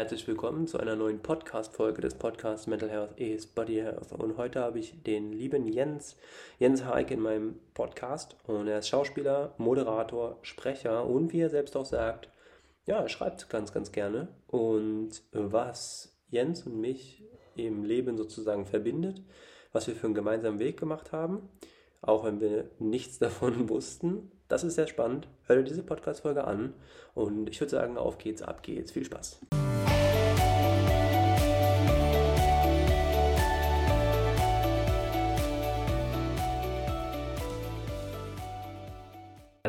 Herzlich 0.00 0.26
willkommen 0.26 0.66
zu 0.66 0.78
einer 0.78 0.96
neuen 0.96 1.20
Podcast-Folge 1.20 2.00
des 2.00 2.14
Podcasts 2.14 2.66
Mental 2.66 2.88
Health 2.88 3.20
is 3.20 3.46
Body 3.46 3.74
Health. 3.74 4.12
Und 4.12 4.38
heute 4.38 4.60
habe 4.60 4.78
ich 4.78 5.02
den 5.02 5.30
lieben 5.30 5.68
Jens, 5.68 6.16
Jens 6.58 6.86
Haig 6.86 7.10
in 7.10 7.20
meinem 7.20 7.60
Podcast. 7.74 8.34
Und 8.46 8.66
er 8.66 8.78
ist 8.78 8.88
Schauspieler, 8.88 9.54
Moderator, 9.58 10.38
Sprecher 10.40 11.04
und 11.04 11.34
wie 11.34 11.42
er 11.42 11.50
selbst 11.50 11.76
auch 11.76 11.84
sagt, 11.84 12.30
ja, 12.86 12.98
er 12.98 13.10
schreibt 13.10 13.50
ganz, 13.50 13.74
ganz 13.74 13.92
gerne. 13.92 14.28
Und 14.46 15.22
was 15.32 16.18
Jens 16.30 16.62
und 16.62 16.80
mich 16.80 17.22
im 17.54 17.84
Leben 17.84 18.16
sozusagen 18.16 18.64
verbindet, 18.64 19.20
was 19.74 19.86
wir 19.86 19.94
für 19.94 20.06
einen 20.06 20.14
gemeinsamen 20.14 20.60
Weg 20.60 20.80
gemacht 20.80 21.12
haben, 21.12 21.50
auch 22.00 22.24
wenn 22.24 22.40
wir 22.40 22.70
nichts 22.78 23.18
davon 23.18 23.68
wussten, 23.68 24.32
das 24.48 24.64
ist 24.64 24.76
sehr 24.76 24.86
spannend. 24.86 25.28
Hör 25.46 25.56
dir 25.56 25.64
diese 25.64 25.82
Podcast-Folge 25.82 26.44
an 26.44 26.72
und 27.12 27.50
ich 27.50 27.60
würde 27.60 27.70
sagen, 27.70 27.98
auf 27.98 28.16
geht's, 28.16 28.40
ab 28.40 28.62
geht's. 28.62 28.92
Viel 28.92 29.04
Spaß. 29.04 29.40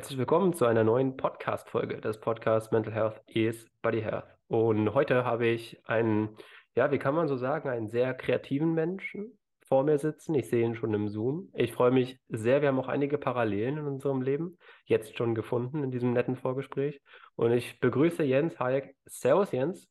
Herzlich 0.01 0.17
willkommen 0.17 0.51
zu 0.53 0.65
einer 0.65 0.83
neuen 0.83 1.15
Podcast-Folge 1.15 2.01
des 2.01 2.19
Podcasts 2.19 2.71
Mental 2.71 2.91
Health 2.91 3.21
is 3.27 3.69
Body 3.83 4.01
Health. 4.01 4.25
Und 4.47 4.95
heute 4.95 5.25
habe 5.25 5.45
ich 5.45 5.79
einen, 5.85 6.29
ja, 6.73 6.89
wie 6.91 6.97
kann 6.97 7.13
man 7.13 7.27
so 7.27 7.37
sagen, 7.37 7.69
einen 7.69 7.87
sehr 7.87 8.15
kreativen 8.15 8.73
Menschen 8.73 9.37
vor 9.61 9.83
mir 9.83 9.99
sitzen. 9.99 10.33
Ich 10.33 10.49
sehe 10.49 10.65
ihn 10.65 10.73
schon 10.73 10.95
im 10.95 11.07
Zoom. 11.07 11.51
Ich 11.53 11.71
freue 11.73 11.91
mich 11.91 12.19
sehr. 12.29 12.63
Wir 12.63 12.69
haben 12.69 12.79
auch 12.79 12.87
einige 12.87 13.19
Parallelen 13.19 13.77
in 13.77 13.85
unserem 13.85 14.23
Leben 14.23 14.57
jetzt 14.85 15.15
schon 15.15 15.35
gefunden 15.35 15.83
in 15.83 15.91
diesem 15.91 16.13
netten 16.13 16.35
Vorgespräch. 16.35 16.99
Und 17.35 17.51
ich 17.51 17.79
begrüße 17.79 18.23
Jens 18.23 18.59
Hayek. 18.59 18.95
Servus, 19.05 19.51
Jens. 19.51 19.87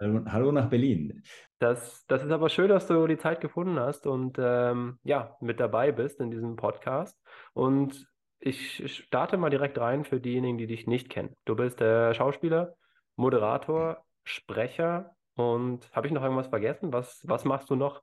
Hallo, 0.00 0.22
hallo 0.28 0.52
nach 0.52 0.70
Berlin. 0.70 1.22
Das, 1.58 2.06
das 2.06 2.24
ist 2.24 2.30
aber 2.30 2.48
schön, 2.48 2.70
dass 2.70 2.86
du 2.86 3.06
die 3.06 3.18
Zeit 3.18 3.42
gefunden 3.42 3.78
hast 3.78 4.06
und 4.06 4.38
ähm, 4.40 4.98
ja, 5.04 5.36
mit 5.42 5.60
dabei 5.60 5.92
bist 5.92 6.20
in 6.20 6.30
diesem 6.30 6.56
Podcast. 6.56 7.20
Und 7.52 8.10
ich 8.44 9.04
starte 9.06 9.36
mal 9.36 9.50
direkt 9.50 9.78
rein 9.78 10.04
für 10.04 10.20
diejenigen, 10.20 10.58
die 10.58 10.66
dich 10.66 10.86
nicht 10.86 11.08
kennen. 11.08 11.36
Du 11.44 11.54
bist 11.54 11.80
der 11.80 12.12
Schauspieler, 12.12 12.74
Moderator, 13.16 14.04
Sprecher 14.24 15.14
und 15.34 15.90
habe 15.92 16.08
ich 16.08 16.12
noch 16.12 16.22
irgendwas 16.22 16.48
vergessen? 16.48 16.92
Was, 16.92 17.20
was 17.24 17.44
machst 17.44 17.70
du 17.70 17.76
noch? 17.76 18.02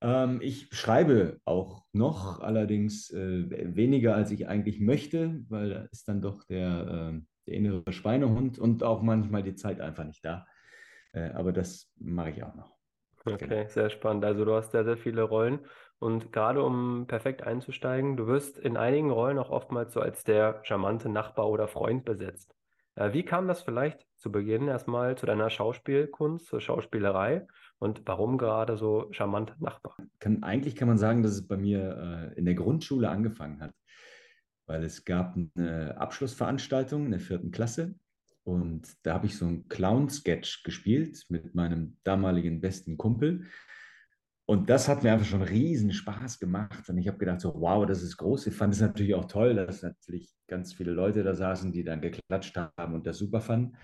Ähm, 0.00 0.40
ich 0.40 0.68
schreibe 0.72 1.40
auch 1.44 1.84
noch, 1.92 2.40
allerdings 2.40 3.10
äh, 3.10 3.76
weniger, 3.76 4.14
als 4.14 4.30
ich 4.30 4.48
eigentlich 4.48 4.80
möchte, 4.80 5.44
weil 5.48 5.70
da 5.70 5.80
ist 5.92 6.08
dann 6.08 6.20
doch 6.20 6.44
der, 6.44 7.12
äh, 7.14 7.20
der 7.46 7.54
innere 7.54 7.92
Schweinehund 7.92 8.58
und 8.58 8.84
auch 8.84 9.02
manchmal 9.02 9.42
die 9.42 9.56
Zeit 9.56 9.80
einfach 9.80 10.04
nicht 10.04 10.24
da. 10.24 10.46
Äh, 11.12 11.30
aber 11.30 11.52
das 11.52 11.92
mache 11.98 12.30
ich 12.30 12.42
auch 12.42 12.54
noch. 12.54 12.76
Okay, 13.24 13.46
genau. 13.48 13.68
sehr 13.68 13.90
spannend. 13.90 14.24
Also 14.24 14.44
du 14.44 14.54
hast 14.54 14.72
sehr, 14.72 14.84
sehr 14.84 14.96
viele 14.96 15.22
Rollen 15.22 15.60
und 16.02 16.32
gerade 16.32 16.64
um 16.64 17.06
perfekt 17.06 17.44
einzusteigen, 17.44 18.16
du 18.16 18.26
wirst 18.26 18.58
in 18.58 18.76
einigen 18.76 19.12
Rollen 19.12 19.38
auch 19.38 19.50
oftmals 19.50 19.92
so 19.92 20.00
als 20.00 20.24
der 20.24 20.58
charmante 20.64 21.08
Nachbar 21.08 21.48
oder 21.48 21.68
Freund 21.68 22.04
besetzt. 22.04 22.56
Äh, 22.96 23.12
wie 23.12 23.22
kam 23.22 23.46
das 23.46 23.62
vielleicht 23.62 24.04
zu 24.16 24.32
Beginn 24.32 24.66
erstmal 24.66 25.16
zu 25.16 25.26
deiner 25.26 25.48
Schauspielkunst, 25.48 26.46
zur 26.46 26.60
Schauspielerei 26.60 27.46
und 27.78 28.02
warum 28.04 28.36
gerade 28.36 28.76
so 28.76 29.06
charmant 29.12 29.54
Nachbar? 29.60 29.94
Kann, 30.18 30.42
eigentlich 30.42 30.74
kann 30.74 30.88
man 30.88 30.98
sagen, 30.98 31.22
dass 31.22 31.32
es 31.32 31.46
bei 31.46 31.56
mir 31.56 32.32
äh, 32.34 32.38
in 32.38 32.46
der 32.46 32.54
Grundschule 32.54 33.08
angefangen 33.08 33.60
hat, 33.60 33.72
weil 34.66 34.82
es 34.82 35.04
gab 35.04 35.36
eine 35.36 35.96
Abschlussveranstaltung 35.98 37.04
in 37.04 37.12
der 37.12 37.20
vierten 37.20 37.52
Klasse 37.52 37.94
und 38.42 38.88
da 39.04 39.14
habe 39.14 39.26
ich 39.26 39.36
so 39.36 39.46
einen 39.46 39.68
Clown-Sketch 39.68 40.64
gespielt 40.64 41.26
mit 41.28 41.54
meinem 41.54 41.96
damaligen 42.02 42.60
besten 42.60 42.98
Kumpel. 42.98 43.44
Und 44.52 44.68
das 44.68 44.86
hat 44.86 45.02
mir 45.02 45.14
einfach 45.14 45.24
schon 45.24 45.40
riesen 45.40 45.94
Spaß 45.94 46.38
gemacht. 46.38 46.86
Und 46.90 46.98
ich 46.98 47.08
habe 47.08 47.16
gedacht, 47.16 47.40
so, 47.40 47.54
wow, 47.56 47.86
das 47.86 48.02
ist 48.02 48.18
groß. 48.18 48.48
Ich 48.48 48.54
fand 48.54 48.74
es 48.74 48.82
natürlich 48.82 49.14
auch 49.14 49.24
toll, 49.24 49.54
dass 49.54 49.82
natürlich 49.82 50.30
ganz 50.46 50.74
viele 50.74 50.92
Leute 50.92 51.22
da 51.22 51.34
saßen, 51.34 51.72
die 51.72 51.82
dann 51.82 52.02
geklatscht 52.02 52.54
haben 52.76 52.92
und 52.92 53.06
das 53.06 53.16
super 53.16 53.40
fanden. 53.40 53.78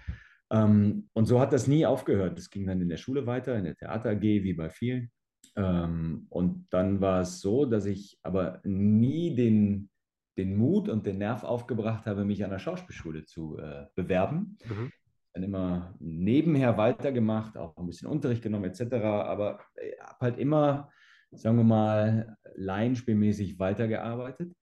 Ähm, 0.51 1.09
und 1.15 1.25
so 1.25 1.41
hat 1.41 1.55
das 1.55 1.69
nie 1.69 1.87
aufgehört. 1.87 2.37
Das 2.37 2.51
ging 2.51 2.67
dann 2.67 2.83
in 2.83 2.91
der 2.91 2.99
Schule 2.99 3.25
weiter, 3.25 3.57
in 3.57 3.65
der 3.65 3.77
Theater 3.77 4.11
AG, 4.11 4.21
wie 4.21 4.53
bei 4.53 4.69
vielen. 4.69 5.11
Ähm, 5.57 6.27
und 6.29 6.67
dann 6.69 7.01
war 7.01 7.23
es 7.23 7.41
so, 7.41 7.65
dass 7.65 7.87
ich 7.87 8.19
aber 8.23 8.61
nie 8.63 9.35
den, 9.35 9.89
den 10.37 10.55
Mut 10.55 10.91
und 10.91 11.07
den 11.07 11.17
Nerv 11.17 11.45
aufgebracht 11.45 12.05
habe, 12.05 12.27
mich 12.27 12.45
an 12.45 12.51
der 12.51 12.59
Schauspielschule 12.59 13.25
zu 13.25 13.57
äh, 13.57 13.87
bewerben. 13.95 14.59
Mhm. 14.69 14.93
Dann 15.39 15.45
immer 15.45 15.95
nebenher 16.01 16.77
weitergemacht, 16.77 17.57
auch 17.57 17.77
ein 17.77 17.87
bisschen 17.87 18.09
Unterricht 18.09 18.43
genommen 18.43 18.65
etc. 18.65 18.95
Aber 18.95 19.61
ich 19.81 19.97
habe 20.01 20.19
halt 20.19 20.37
immer, 20.37 20.91
sagen 21.31 21.59
wir 21.59 21.63
mal, 21.63 22.37
laienspielmäßig 22.57 23.57
weitergearbeitet 23.61 24.53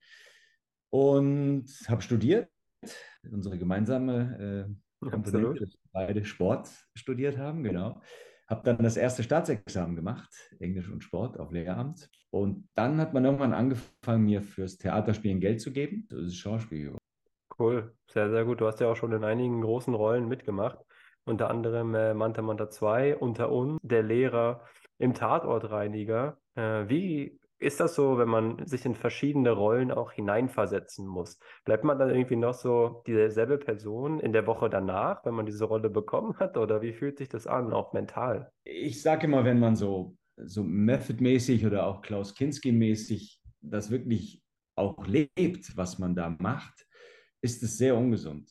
und 0.91 1.65
habe 1.87 2.03
studiert. 2.03 2.47
Unsere 3.27 3.57
gemeinsame 3.57 4.67
äh, 5.01 5.09
Komponente, 5.09 5.61
dass 5.61 5.79
beide 5.91 6.23
Sport 6.23 6.69
studiert 6.93 7.39
haben, 7.39 7.63
genau. 7.63 7.99
Habe 8.47 8.61
dann 8.63 8.83
das 8.83 8.97
erste 8.97 9.23
Staatsexamen 9.23 9.95
gemacht, 9.95 10.31
Englisch 10.59 10.91
und 10.91 11.03
Sport 11.03 11.39
auf 11.39 11.51
Lehramt. 11.51 12.07
Und 12.29 12.69
dann 12.75 13.01
hat 13.01 13.15
man 13.15 13.25
irgendwann 13.25 13.55
angefangen, 13.55 14.25
mir 14.25 14.43
fürs 14.43 14.77
Theaterspielen 14.77 15.39
Geld 15.39 15.59
zu 15.59 15.73
geben. 15.73 16.05
Das 16.11 16.19
ist 16.19 16.37
Schauspiel. 16.37 16.95
Cool, 17.59 17.95
sehr, 18.07 18.29
sehr 18.29 18.45
gut. 18.45 18.61
Du 18.61 18.67
hast 18.67 18.79
ja 18.79 18.91
auch 18.91 18.95
schon 18.95 19.11
in 19.13 19.23
einigen 19.23 19.61
großen 19.61 19.93
Rollen 19.93 20.27
mitgemacht. 20.27 20.77
Unter 21.25 21.49
anderem 21.49 21.93
äh, 21.95 22.13
Manta 22.13 22.41
Manta 22.41 22.69
2, 22.69 23.17
unter 23.17 23.51
uns, 23.51 23.79
der 23.81 24.03
Lehrer 24.03 24.61
im 24.97 25.13
Tatortreiniger. 25.13 26.37
Äh, 26.55 26.87
wie 26.87 27.39
ist 27.59 27.79
das 27.79 27.95
so, 27.95 28.17
wenn 28.19 28.29
man 28.29 28.65
sich 28.67 28.85
in 28.85 28.93
verschiedene 28.93 29.51
Rollen 29.51 29.91
auch 29.91 30.11
hineinversetzen 30.11 31.07
muss? 31.07 31.39
Bleibt 31.65 31.83
man 31.83 31.97
dann 31.97 32.11
irgendwie 32.11 32.35
noch 32.35 32.53
so 32.53 33.03
dieselbe 33.07 33.57
Person 33.57 34.19
in 34.19 34.31
der 34.31 34.45
Woche 34.45 34.69
danach, 34.69 35.25
wenn 35.25 35.33
man 35.33 35.47
diese 35.47 35.65
Rolle 35.65 35.89
bekommen 35.89 36.37
hat? 36.37 36.57
Oder 36.57 36.81
wie 36.81 36.93
fühlt 36.93 37.17
sich 37.17 37.29
das 37.29 37.47
an, 37.47 37.73
auch 37.73 37.93
mental? 37.93 38.51
Ich 38.63 39.01
sage 39.01 39.25
immer, 39.25 39.43
wenn 39.43 39.59
man 39.59 39.75
so, 39.75 40.15
so 40.35 40.63
Method-mäßig 40.63 41.65
oder 41.65 41.87
auch 41.87 42.01
Klaus 42.01 42.35
Kinski-mäßig 42.35 43.41
das 43.61 43.89
wirklich 43.89 44.43
auch 44.75 45.07
lebt, 45.07 45.75
was 45.75 45.97
man 45.97 46.15
da 46.15 46.35
macht, 46.39 46.86
ist 47.41 47.63
es 47.63 47.77
sehr 47.77 47.95
ungesund. 47.95 48.49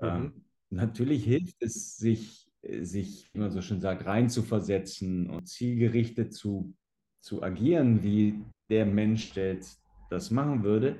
Mhm. 0.00 0.08
Ähm, 0.08 0.44
natürlich 0.70 1.24
hilft 1.24 1.62
es, 1.62 1.96
sich, 1.96 2.50
sich, 2.62 3.28
wie 3.32 3.38
man 3.38 3.50
so 3.50 3.60
schön 3.60 3.80
sagt, 3.80 4.06
reinzuversetzen 4.06 5.28
und 5.30 5.46
zielgerichtet 5.46 6.32
zu 6.32 6.74
zu 7.22 7.42
agieren, 7.42 8.02
wie 8.02 8.44
der 8.68 8.84
Mensch, 8.84 9.34
jetzt 9.36 9.80
das 10.10 10.30
machen 10.30 10.64
würde. 10.64 10.96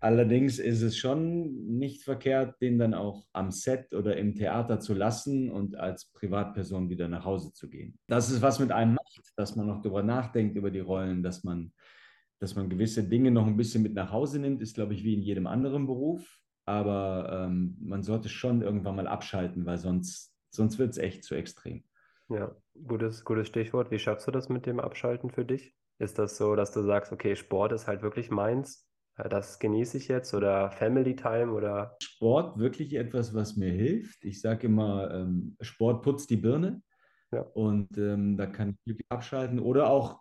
Allerdings 0.00 0.60
ist 0.60 0.82
es 0.82 0.96
schon 0.96 1.78
nicht 1.78 2.04
verkehrt, 2.04 2.60
den 2.60 2.78
dann 2.78 2.94
auch 2.94 3.26
am 3.32 3.50
Set 3.50 3.92
oder 3.92 4.16
im 4.16 4.36
Theater 4.36 4.78
zu 4.78 4.94
lassen 4.94 5.50
und 5.50 5.74
als 5.74 6.12
Privatperson 6.12 6.88
wieder 6.88 7.08
nach 7.08 7.24
Hause 7.24 7.52
zu 7.52 7.68
gehen. 7.68 7.98
Das 8.06 8.30
ist 8.30 8.40
was 8.40 8.60
mit 8.60 8.70
einem 8.70 8.94
macht, 8.94 9.32
dass 9.36 9.56
man 9.56 9.66
noch 9.66 9.82
darüber 9.82 10.04
nachdenkt, 10.04 10.56
über 10.56 10.70
die 10.70 10.78
Rollen, 10.78 11.24
dass 11.24 11.42
man, 11.42 11.72
dass 12.38 12.54
man 12.54 12.68
gewisse 12.68 13.04
Dinge 13.04 13.30
noch 13.30 13.46
ein 13.46 13.56
bisschen 13.56 13.82
mit 13.82 13.94
nach 13.94 14.12
Hause 14.12 14.38
nimmt, 14.38 14.62
ist, 14.62 14.74
glaube 14.74 14.94
ich, 14.94 15.04
wie 15.04 15.14
in 15.14 15.22
jedem 15.22 15.46
anderen 15.46 15.86
Beruf. 15.86 16.40
Aber 16.64 17.46
ähm, 17.46 17.76
man 17.80 18.02
sollte 18.02 18.28
schon 18.28 18.62
irgendwann 18.62 18.96
mal 18.96 19.06
abschalten, 19.06 19.64
weil 19.66 19.78
sonst, 19.78 20.34
sonst 20.50 20.78
wird 20.78 20.90
es 20.90 20.98
echt 20.98 21.24
zu 21.24 21.34
extrem. 21.34 21.82
Ja, 22.28 22.54
gutes, 22.86 23.24
gutes 23.24 23.48
Stichwort. 23.48 23.90
Wie 23.90 23.98
schaffst 23.98 24.26
du 24.26 24.30
das 24.30 24.48
mit 24.48 24.66
dem 24.66 24.78
Abschalten 24.78 25.30
für 25.30 25.44
dich? 25.44 25.74
Ist 25.98 26.18
das 26.18 26.36
so, 26.36 26.54
dass 26.54 26.72
du 26.72 26.82
sagst, 26.82 27.10
okay, 27.10 27.34
Sport 27.36 27.72
ist 27.72 27.86
halt 27.86 28.02
wirklich 28.02 28.30
meins, 28.30 28.88
äh, 29.16 29.28
das 29.28 29.58
genieße 29.58 29.96
ich 29.96 30.08
jetzt 30.08 30.34
oder 30.34 30.70
Family 30.70 31.16
Time 31.16 31.52
oder? 31.52 31.96
Sport 32.02 32.58
wirklich 32.58 32.94
etwas, 32.94 33.34
was 33.34 33.56
mir 33.56 33.72
hilft. 33.72 34.24
Ich 34.24 34.40
sage 34.40 34.66
immer, 34.66 35.10
ähm, 35.12 35.56
Sport 35.60 36.02
putzt 36.02 36.30
die 36.30 36.36
Birne 36.36 36.82
ja. 37.32 37.40
und 37.40 37.96
ähm, 37.98 38.36
da 38.36 38.46
kann 38.46 38.70
ich 38.70 38.76
wirklich 38.86 39.06
abschalten 39.10 39.58
oder 39.58 39.90
auch 39.90 40.20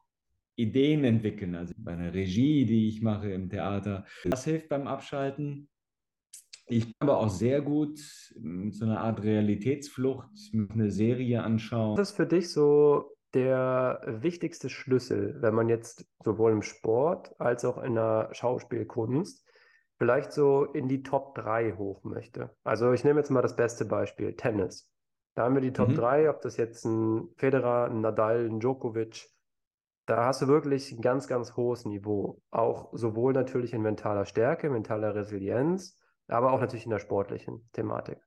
Ideen 0.57 1.03
entwickeln. 1.03 1.55
Also 1.55 1.73
bei 1.77 1.93
einer 1.93 2.13
Regie, 2.13 2.65
die 2.65 2.89
ich 2.89 3.01
mache 3.01 3.31
im 3.31 3.49
Theater, 3.49 4.05
das 4.25 4.43
hilft 4.43 4.69
beim 4.69 4.87
Abschalten. 4.87 5.69
Ich 6.65 6.83
kann 6.83 7.07
aber 7.07 7.19
auch 7.19 7.29
sehr 7.29 7.61
gut 7.61 7.99
mit 8.37 8.75
so 8.75 8.85
einer 8.85 8.99
Art 8.99 9.23
Realitätsflucht 9.23 10.27
eine 10.53 10.91
Serie 10.91 11.43
anschauen. 11.43 11.97
Was 11.97 12.09
ist 12.09 12.17
für 12.17 12.25
dich 12.25 12.51
so 12.51 13.15
der 13.33 14.01
wichtigste 14.21 14.69
Schlüssel, 14.69 15.37
wenn 15.41 15.53
man 15.53 15.69
jetzt 15.69 16.05
sowohl 16.25 16.51
im 16.51 16.61
Sport 16.61 17.39
als 17.39 17.63
auch 17.63 17.81
in 17.81 17.95
der 17.95 18.29
Schauspielkunst 18.33 19.45
vielleicht 19.97 20.33
so 20.33 20.65
in 20.65 20.87
die 20.89 21.03
Top 21.03 21.35
3 21.35 21.73
hoch 21.77 22.03
möchte? 22.03 22.49
Also 22.63 22.91
ich 22.91 23.05
nehme 23.05 23.19
jetzt 23.19 23.29
mal 23.29 23.41
das 23.41 23.55
beste 23.55 23.85
Beispiel, 23.85 24.33
Tennis. 24.33 24.91
Da 25.35 25.43
haben 25.43 25.55
wir 25.55 25.61
die 25.61 25.73
Top 25.73 25.89
mhm. 25.89 25.95
3, 25.95 26.29
ob 26.31 26.41
das 26.41 26.57
jetzt 26.57 26.83
ein 26.83 27.29
Federer, 27.37 27.85
ein 27.91 28.01
Nadal, 28.01 28.45
ein 28.45 28.59
Djokovic, 28.59 29.29
da 30.07 30.25
hast 30.25 30.41
du 30.41 30.47
wirklich 30.47 30.91
ein 30.91 31.01
ganz, 31.01 31.27
ganz 31.27 31.55
hohes 31.55 31.85
Niveau. 31.85 32.41
Auch 32.49 32.89
sowohl 32.93 33.33
natürlich 33.33 33.73
in 33.73 33.81
mentaler 33.81 34.25
Stärke, 34.25 34.69
mentaler 34.69 35.13
Resilienz, 35.13 35.99
aber 36.27 36.53
auch 36.53 36.61
natürlich 36.61 36.85
in 36.85 36.91
der 36.91 36.99
sportlichen 36.99 37.69
Thematik. 37.73 38.17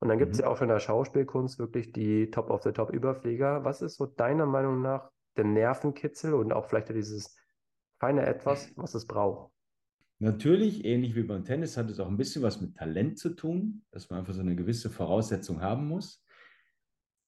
Und 0.00 0.08
dann 0.08 0.18
gibt 0.18 0.32
es 0.32 0.38
mhm. 0.38 0.44
ja 0.44 0.50
auch 0.50 0.58
schon 0.58 0.68
in 0.68 0.74
der 0.74 0.80
Schauspielkunst 0.80 1.58
wirklich 1.58 1.92
die 1.92 2.30
Top-of-the-Top-Überflieger. 2.30 3.64
Was 3.64 3.80
ist 3.80 3.96
so 3.96 4.06
deiner 4.06 4.46
Meinung 4.46 4.82
nach 4.82 5.10
der 5.36 5.44
Nervenkitzel 5.44 6.34
und 6.34 6.52
auch 6.52 6.66
vielleicht 6.66 6.90
dieses 6.90 7.36
feine 7.98 8.26
Etwas, 8.26 8.70
was 8.76 8.94
es 8.94 9.06
braucht? 9.06 9.50
Natürlich, 10.18 10.84
ähnlich 10.84 11.14
wie 11.14 11.22
beim 11.22 11.44
Tennis, 11.44 11.78
hat 11.78 11.88
es 11.88 12.00
auch 12.00 12.08
ein 12.08 12.18
bisschen 12.18 12.42
was 12.42 12.60
mit 12.60 12.76
Talent 12.76 13.18
zu 13.18 13.30
tun, 13.30 13.82
dass 13.92 14.10
man 14.10 14.20
einfach 14.20 14.34
so 14.34 14.42
eine 14.42 14.56
gewisse 14.56 14.90
Voraussetzung 14.90 15.62
haben 15.62 15.88
muss. 15.88 16.22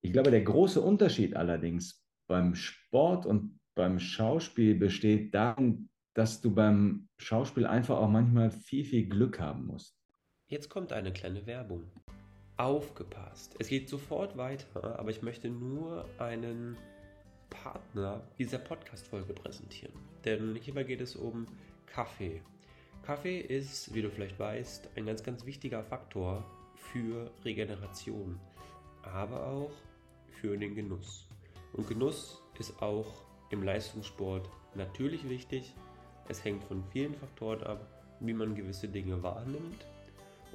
Ich 0.02 0.12
glaube, 0.12 0.30
der 0.30 0.42
große 0.42 0.82
Unterschied 0.82 1.34
allerdings 1.34 2.04
beim 2.26 2.54
Sport 2.54 3.24
und 3.24 3.58
beim 3.74 3.98
Schauspiel 3.98 4.74
besteht 4.74 5.34
darin, 5.34 5.88
dass 6.14 6.40
du 6.40 6.54
beim 6.54 7.08
Schauspiel 7.18 7.66
einfach 7.66 7.98
auch 7.98 8.08
manchmal 8.08 8.50
viel, 8.50 8.84
viel 8.84 9.08
Glück 9.08 9.40
haben 9.40 9.66
musst. 9.66 9.96
Jetzt 10.48 10.68
kommt 10.68 10.92
eine 10.92 11.12
kleine 11.12 11.46
Werbung. 11.46 11.90
Aufgepasst. 12.58 13.56
Es 13.58 13.68
geht 13.68 13.88
sofort 13.88 14.36
weiter, 14.36 14.98
aber 14.98 15.10
ich 15.10 15.22
möchte 15.22 15.48
nur 15.48 16.06
einen 16.18 16.76
Partner 17.48 18.22
dieser 18.38 18.58
Podcast-Folge 18.58 19.32
präsentieren. 19.32 19.94
Denn 20.24 20.54
hierbei 20.56 20.84
geht 20.84 21.00
es 21.00 21.16
um 21.16 21.46
Kaffee. 21.86 22.42
Kaffee 23.02 23.40
ist, 23.40 23.94
wie 23.94 24.02
du 24.02 24.10
vielleicht 24.10 24.38
weißt, 24.38 24.90
ein 24.96 25.06
ganz, 25.06 25.22
ganz 25.22 25.44
wichtiger 25.46 25.82
Faktor 25.82 26.44
für 26.76 27.30
Regeneration, 27.44 28.38
aber 29.02 29.46
auch 29.46 29.72
für 30.28 30.56
den 30.56 30.74
Genuss. 30.74 31.26
Und 31.72 31.88
Genuss 31.88 32.42
ist 32.58 32.80
auch 32.82 33.24
im 33.52 33.62
Leistungssport 33.62 34.50
natürlich 34.74 35.28
wichtig. 35.28 35.74
Es 36.28 36.44
hängt 36.44 36.64
von 36.64 36.82
vielen 36.90 37.14
Faktoren 37.14 37.62
ab, 37.62 37.86
wie 38.20 38.32
man 38.32 38.54
gewisse 38.54 38.88
Dinge 38.88 39.22
wahrnimmt. 39.22 39.84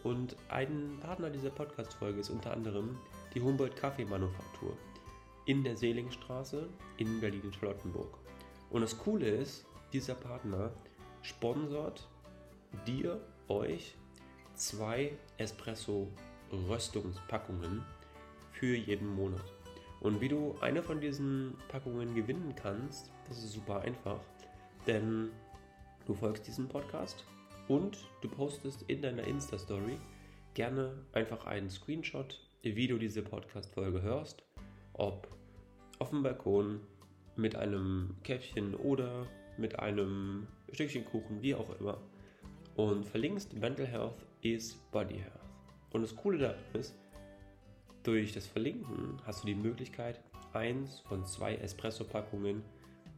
Und 0.03 0.35
ein 0.49 0.97
Partner 1.01 1.29
dieser 1.29 1.51
Podcast-Folge 1.51 2.21
ist 2.21 2.29
unter 2.29 2.51
anderem 2.51 2.97
die 3.33 3.41
Humboldt 3.41 3.75
Kaffeemanufaktur 3.75 4.77
in 5.45 5.63
der 5.63 5.75
Seelingstraße 5.77 6.67
in 6.97 7.21
Berlin-Charlottenburg. 7.21 8.17
Und 8.69 8.81
das 8.81 8.97
Coole 8.97 9.29
ist, 9.29 9.65
dieser 9.93 10.15
Partner 10.15 10.73
sponsort 11.21 12.09
dir, 12.85 13.21
euch, 13.47 13.95
zwei 14.55 15.17
Espresso-Röstungspackungen 15.37 17.85
für 18.51 18.75
jeden 18.75 19.15
Monat. 19.15 19.56
Und 20.01 20.21
wie 20.21 20.29
du 20.29 20.55
eine 20.61 20.83
von 20.83 21.01
diesen 21.01 21.55
Packungen 21.69 22.13
gewinnen 22.15 22.53
kannst, 22.55 23.11
das 23.27 23.37
ist 23.43 23.53
super 23.53 23.81
einfach. 23.81 24.19
Denn 24.85 25.29
du 26.05 26.13
folgst 26.13 26.47
diesem 26.47 26.67
Podcast 26.67 27.25
und 27.67 27.97
du 28.21 28.29
postest 28.29 28.83
in 28.87 29.01
deiner 29.01 29.23
Insta-Story 29.23 29.97
gerne 30.53 30.93
einfach 31.13 31.45
einen 31.45 31.69
Screenshot, 31.69 32.39
wie 32.61 32.87
du 32.87 32.97
diese 32.97 33.21
Podcast-Folge 33.21 34.01
hörst. 34.01 34.43
Ob 34.93 35.27
auf 35.99 36.09
dem 36.09 36.23
Balkon, 36.23 36.81
mit 37.37 37.55
einem 37.55 38.15
Käffchen 38.23 38.73
oder 38.75 39.27
mit 39.57 39.79
einem 39.79 40.47
Stückchen 40.71 41.05
Kuchen, 41.05 41.41
wie 41.41 41.55
auch 41.55 41.79
immer. 41.79 41.99
Und 42.75 43.05
verlinkst 43.05 43.53
Mental 43.53 43.85
Health 43.85 44.25
is 44.41 44.75
Body 44.91 45.19
Health. 45.19 45.33
Und 45.91 46.01
das 46.01 46.15
Coole 46.15 46.39
daran 46.39 46.57
ist, 46.73 46.95
durch 48.07 48.31
das 48.31 48.47
Verlinken 48.47 49.19
hast 49.25 49.43
du 49.43 49.47
die 49.47 49.55
Möglichkeit, 49.55 50.21
eins 50.53 51.01
von 51.01 51.25
zwei 51.25 51.55
Espresso-Packungen 51.55 52.63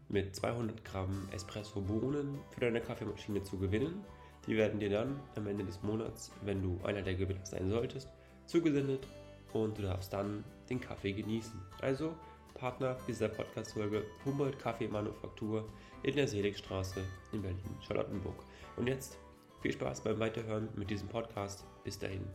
mit 0.07 0.35
200 0.35 0.83
Gramm 0.83 1.29
Espresso-Bohnen 1.31 2.39
für 2.49 2.61
deine 2.61 2.81
Kaffeemaschine 2.81 3.43
zu 3.43 3.59
gewinnen. 3.59 4.03
Die 4.47 4.57
werden 4.57 4.79
dir 4.79 4.89
dann 4.89 5.19
am 5.35 5.45
Ende 5.45 5.63
des 5.63 5.83
Monats, 5.83 6.31
wenn 6.43 6.63
du 6.63 6.79
einer 6.83 7.03
der 7.03 7.13
Gewinner 7.13 7.45
sein 7.45 7.69
solltest, 7.69 8.09
zugesendet 8.47 9.05
und 9.53 9.77
du 9.77 9.83
darfst 9.83 10.11
dann 10.11 10.43
den 10.71 10.81
Kaffee 10.81 11.13
genießen. 11.13 11.61
Also 11.81 12.15
Partner 12.55 12.97
dieser 13.07 13.29
Podcast-Folge 13.29 14.03
Humboldt 14.25 14.57
Kaffeemanufaktur 14.57 15.69
in 16.01 16.15
der 16.15 16.27
Seligstraße 16.27 17.01
in 17.31 17.43
Berlin-Charlottenburg. 17.43 18.43
Und 18.75 18.87
jetzt 18.87 19.19
viel 19.61 19.71
Spaß 19.71 20.01
beim 20.01 20.19
Weiterhören 20.19 20.67
mit 20.75 20.89
diesem 20.89 21.09
Podcast. 21.09 21.63
Bis 21.83 21.99
dahin. 21.99 22.25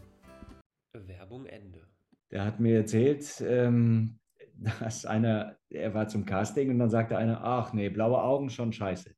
Werbung 0.93 1.47
Ende. 1.47 1.94
Der 2.31 2.44
hat 2.44 2.61
mir 2.61 2.79
erzählt, 2.79 3.43
ähm, 3.47 4.19
dass 4.81 5.05
einer, 5.05 5.56
er 5.69 5.94
war 5.94 6.09
zum 6.09 6.25
Casting 6.25 6.71
und 6.71 6.79
dann 6.79 6.91
sagte 6.91 7.17
einer, 7.19 7.43
ach 7.43 7.73
nee, 7.73 7.88
blaue 7.88 8.23
Augen 8.23 8.50
schon 8.50 8.73
scheiße. 8.73 9.11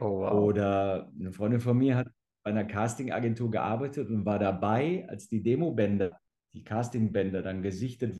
Oh, 0.00 0.20
wow. 0.20 0.32
Oder 0.32 1.10
eine 1.18 1.32
Freundin 1.32 1.60
von 1.60 1.76
mir 1.76 1.96
hat 1.96 2.08
bei 2.44 2.50
einer 2.50 2.64
Castingagentur 2.64 3.50
gearbeitet 3.50 4.08
und 4.10 4.24
war 4.24 4.38
dabei, 4.38 5.06
als 5.08 5.28
die 5.28 5.42
Demobänder, 5.42 6.18
die 6.52 6.62
Castingbänder 6.62 7.42
dann 7.42 7.62
gesichtet 7.62 8.18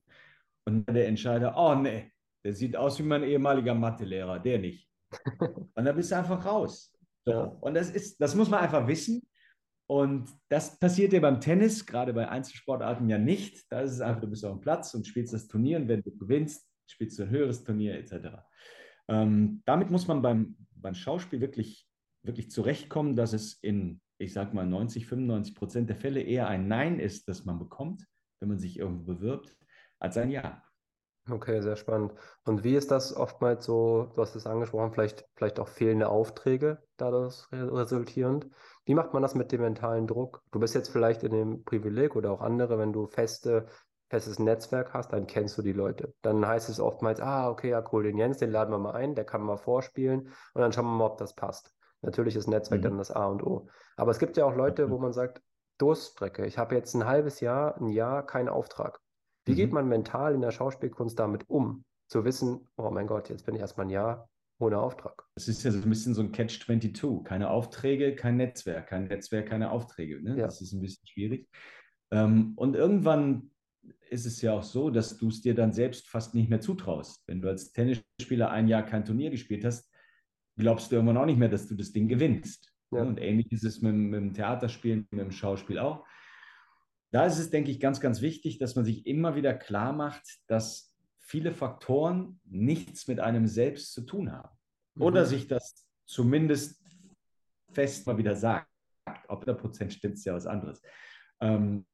und 0.65 0.87
der 0.89 1.07
Entscheider, 1.07 1.55
oh 1.57 1.75
nee, 1.75 2.13
der 2.45 2.53
sieht 2.53 2.77
aus 2.77 2.99
wie 2.99 3.05
mein 3.05 3.23
ehemaliger 3.23 3.75
Mathelehrer, 3.75 4.39
der 4.39 4.59
nicht. 4.59 4.89
und 5.39 5.85
dann 5.85 5.97
bist 5.97 6.11
du 6.11 6.17
einfach 6.17 6.45
raus. 6.45 6.93
So. 7.25 7.33
Ja. 7.33 7.45
Und 7.61 7.75
das 7.75 7.91
ist, 7.91 8.21
das 8.21 8.35
muss 8.35 8.51
man 8.51 8.61
einfach 8.61 8.87
wissen. 8.87 9.23
Und 9.89 10.31
das 10.51 10.79
passiert 10.79 11.13
dir 11.13 11.23
beim 11.23 11.41
Tennis, 11.41 11.87
gerade 11.87 12.13
bei 12.13 12.29
Einzelsportarten 12.29 13.09
ja 13.09 13.17
nicht. 13.17 13.73
Da 13.73 13.81
ist 13.81 13.93
es 13.93 14.01
einfach, 14.03 14.21
du 14.21 14.29
bist 14.29 14.45
auf 14.45 14.53
dem 14.53 14.61
Platz 14.61 14.93
und 14.93 15.07
spielst 15.07 15.33
das 15.33 15.49
Turnier 15.49 15.79
und 15.79 15.89
wenn 15.89 16.03
du 16.03 16.15
gewinnst, 16.15 16.69
spielst 16.87 17.19
du 17.19 17.23
ein 17.23 17.31
höheres 17.31 17.65
Turnier 17.65 17.95
etc. 17.95 18.45
Ähm, 19.09 19.63
damit 19.65 19.91
muss 19.91 20.07
man 20.07 20.21
beim, 20.21 20.57
beim 20.73 20.95
Schauspiel 20.95 21.41
wirklich, 21.41 21.89
wirklich 22.23 22.51
zurechtkommen, 22.51 23.17
dass 23.17 23.33
es 23.33 23.55
in, 23.63 24.03
ich 24.19 24.35
sag 24.35 24.53
mal, 24.53 24.67
90, 24.67 25.07
95 25.07 25.55
Prozent 25.55 25.89
der 25.89 25.97
Fälle 25.97 26.21
eher 26.21 26.49
ein 26.49 26.69
Nein 26.69 27.01
ist, 27.01 27.27
das 27.27 27.47
man 27.47 27.59
bekommt, 27.59 28.07
wenn 28.41 28.51
man 28.51 28.59
sich 28.59 28.79
irgendwo 28.79 29.15
bewirbt, 29.15 29.57
als 29.99 30.19
ein 30.19 30.31
Ja. 30.31 30.63
Okay, 31.31 31.61
sehr 31.61 31.77
spannend. 31.77 32.15
Und 32.45 32.65
wie 32.65 32.75
ist 32.75 32.91
das 32.91 33.15
oftmals 33.15 33.67
so, 33.67 34.11
du 34.15 34.23
hast 34.23 34.35
es 34.35 34.47
angesprochen, 34.47 34.93
vielleicht, 34.93 35.27
vielleicht 35.35 35.61
auch 35.61 35.69
fehlende 35.69 36.09
Aufträge 36.09 36.83
daraus 36.97 37.49
resultierend? 37.53 38.49
Wie 38.89 38.95
macht 38.95 39.13
man 39.13 39.21
das 39.21 39.35
mit 39.35 39.53
dem 39.53 39.61
mentalen 39.61 40.07
Druck? 40.07 40.43
Du 40.51 40.59
bist 40.59 40.75
jetzt 40.75 40.89
vielleicht 40.89 41.23
in 41.23 41.33
dem 41.33 41.63
Privileg 41.63 42.17
oder 42.17 42.33
auch 42.33 42.41
andere, 42.41 42.79
wenn 42.79 42.95
du 42.95 43.07
feste, 43.07 43.67
festes 44.09 44.39
Netzwerk 44.39 44.95
hast, 44.95 45.13
dann 45.13 45.27
kennst 45.27 45.59
du 45.59 45.63
die 45.63 45.75
Leute. 45.75 46.15
Dann 46.23 46.47
heißt 46.47 46.71
es 46.71 46.81
oftmals, 46.81 47.21
ah, 47.21 47.51
okay, 47.51 47.69
ja, 47.69 47.85
cool, 47.93 48.05
den 48.05 48.17
Jens, 48.17 48.39
den 48.39 48.51
laden 48.51 48.73
wir 48.73 48.79
mal 48.79 48.95
ein, 48.95 49.15
der 49.15 49.27
kann 49.27 49.43
mal 49.43 49.59
vorspielen 49.59 50.33
und 50.55 50.63
dann 50.63 50.73
schauen 50.73 50.87
wir 50.87 50.97
mal, 50.97 51.05
ob 51.05 51.19
das 51.19 51.35
passt. 51.35 51.71
Natürlich 52.01 52.35
ist 52.35 52.47
Netzwerk 52.47 52.81
mhm. 52.81 52.85
dann 52.85 52.97
das 52.97 53.11
A 53.11 53.27
und 53.27 53.43
O. 53.43 53.69
Aber 53.97 54.11
es 54.11 54.19
gibt 54.19 54.39
ja 54.39 54.47
auch 54.47 54.57
Leute, 54.57 54.91
wo 54.91 54.97
man 54.97 55.13
sagt, 55.13 55.43
Durststrecke, 55.77 56.47
ich 56.47 56.57
habe 56.57 56.75
jetzt 56.75 56.95
ein 56.95 57.05
halbes 57.05 57.41
Jahr, 57.41 57.77
ein 57.77 57.91
Jahr 57.91 58.25
keinen 58.25 58.49
Auftrag. 58.49 59.01
Wie 59.45 59.53
mhm. 59.53 59.57
geht 59.57 59.73
man 59.75 59.87
mental 59.87 60.35
in 60.35 60.41
der 60.41 60.51
Schauspielkunst 60.51 61.19
damit 61.19 61.45
um? 61.51 61.85
Zu 62.07 62.25
wissen, 62.25 62.67
oh 62.79 62.89
mein 62.91 63.07
Gott, 63.07 63.29
jetzt 63.29 63.45
bin 63.45 63.55
ich 63.55 63.61
erstmal 63.61 63.85
ein 63.85 63.91
Jahr 63.91 64.31
ohne 64.59 64.79
Auftrag. 64.79 65.25
Es 65.37 65.49
ist 65.49 65.63
ja 65.63 65.71
so 65.71 65.79
ein 65.79 65.89
bisschen 65.89 66.15
so 66.15 66.23
ein 66.23 66.33
Catch-22. 66.33 67.25
Keine 67.25 67.51
Aufträge, 67.51 68.15
kein 68.17 68.37
Netzwerk. 68.37 68.89
Kein 68.89 69.05
Netzwerk, 69.05 69.49
keine 69.49 69.71
Aufträge. 69.71 70.23
Ne? 70.23 70.37
Ja. 70.37 70.47
Das 70.47 70.61
ist 70.61 70.73
ein 70.73 70.81
bisschen 70.81 71.07
schwierig. 71.07 71.49
Ähm, 72.11 72.53
und 72.57 72.75
irgendwann 72.75 73.51
ist 74.11 74.27
es 74.27 74.41
ja 74.43 74.53
auch 74.55 74.63
so, 74.63 74.91
dass 74.91 75.19
du 75.19 75.29
es 75.29 75.43
dir 75.43 75.55
dann 75.55 75.73
selbst 75.73 76.09
fast 76.09 76.35
nicht 76.35 76.49
mehr 76.49 76.61
zutraust. 76.61 77.23
Wenn 77.27 77.41
du 77.41 77.49
als 77.49 77.73
Tennisspieler 77.73 78.51
ein 78.51 78.69
Jahr 78.69 78.83
kein 78.85 79.05
Turnier 79.05 79.31
gespielt 79.31 79.65
hast, 79.65 79.91
glaubst 80.57 80.91
du 80.91 80.97
irgendwann 80.97 81.19
auch 81.19 81.27
nicht 81.27 81.39
mehr, 81.39 81.49
dass 81.49 81.69
du 81.69 81.75
das 81.75 81.93
Ding 81.93 82.09
gewinnst. 82.09 82.73
Ja. 82.91 83.03
Und 83.03 83.19
ähnlich 83.19 83.53
ist 83.53 83.65
es 83.65 83.81
mit, 83.83 83.95
mit 83.95 84.21
dem 84.21 84.35
Theaterspielen, 84.35 85.07
mit 85.11 85.21
dem 85.21 85.31
Schauspiel 85.31 85.79
auch. 85.79 86.05
Da 87.11 87.25
ist 87.27 87.39
es, 87.39 87.51
denke 87.51 87.71
ich, 87.71 87.81
ganz, 87.81 88.01
ganz 88.01 88.21
wichtig, 88.21 88.59
dass 88.59 88.75
man 88.75 88.85
sich 88.85 89.07
immer 89.07 89.35
wieder 89.35 89.55
klar 89.55 89.93
macht, 89.93 90.23
dass 90.47 90.95
viele 91.29 91.53
Faktoren 91.53 92.41
nichts 92.45 93.07
mit 93.07 93.21
einem 93.21 93.47
selbst 93.47 93.93
zu 93.93 94.03
tun 94.03 94.33
haben. 94.33 94.57
Mhm. 94.95 95.03
Oder 95.03 95.27
sich 95.27 95.47
das 95.47 95.87
zumindest 96.07 96.83
fest 97.71 98.07
mal 98.07 98.17
wieder 98.17 98.35
sagt. 98.35 98.67
Ob 99.29 99.45
der 99.45 99.53
Prozent 99.53 99.93
stimmt, 99.93 100.15
ist 100.15 100.25
ja 100.25 100.35
was 100.35 100.47
anderes. 100.47 100.83
Ähm, 101.41 101.87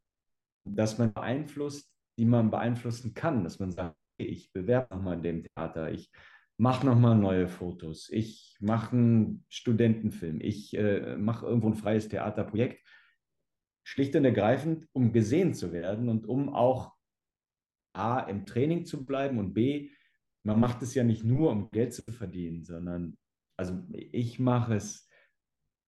dass 0.65 0.99
man 0.99 1.13
beeinflusst, 1.13 1.91
die 2.17 2.25
man 2.25 2.51
beeinflussen 2.51 3.13
kann. 3.15 3.43
Dass 3.43 3.59
man 3.59 3.73
sagt, 3.73 3.97
ich 4.19 4.53
bewerbe 4.53 4.95
nochmal 4.95 5.17
in 5.17 5.23
dem 5.23 5.43
Theater, 5.43 5.91
ich 5.91 6.13
mache 6.57 6.87
nochmal 6.87 7.17
neue 7.17 7.49
Fotos, 7.49 8.09
ich 8.11 8.57
mache 8.61 8.95
einen 8.95 9.45
Studentenfilm, 9.49 10.41
ich 10.41 10.77
äh, 10.77 11.17
mache 11.17 11.47
irgendwo 11.47 11.69
ein 11.69 11.75
freies 11.75 12.09
Theaterprojekt. 12.09 12.87
Schlicht 13.83 14.15
und 14.15 14.25
ergreifend, 14.25 14.89
um 14.93 15.13
gesehen 15.13 15.55
zu 15.55 15.73
werden 15.73 16.09
und 16.09 16.27
um 16.27 16.55
auch 16.55 16.94
A, 17.95 18.21
im 18.21 18.47
Training 18.47 18.85
zu 18.85 19.05
bleiben 19.05 19.39
und 19.39 19.55
B, 19.55 19.91
man 20.43 20.61
macht 20.61 20.83
es 20.83 20.95
ja 20.95 21.05
nicht 21.05 21.25
nur, 21.25 21.51
um 21.51 21.71
Geld 21.71 21.95
zu 21.95 22.03
verdienen, 22.11 22.65
sondern, 22.65 23.17
also 23.57 23.79
ich 23.91 24.39
mache 24.39 24.75
es 24.75 25.09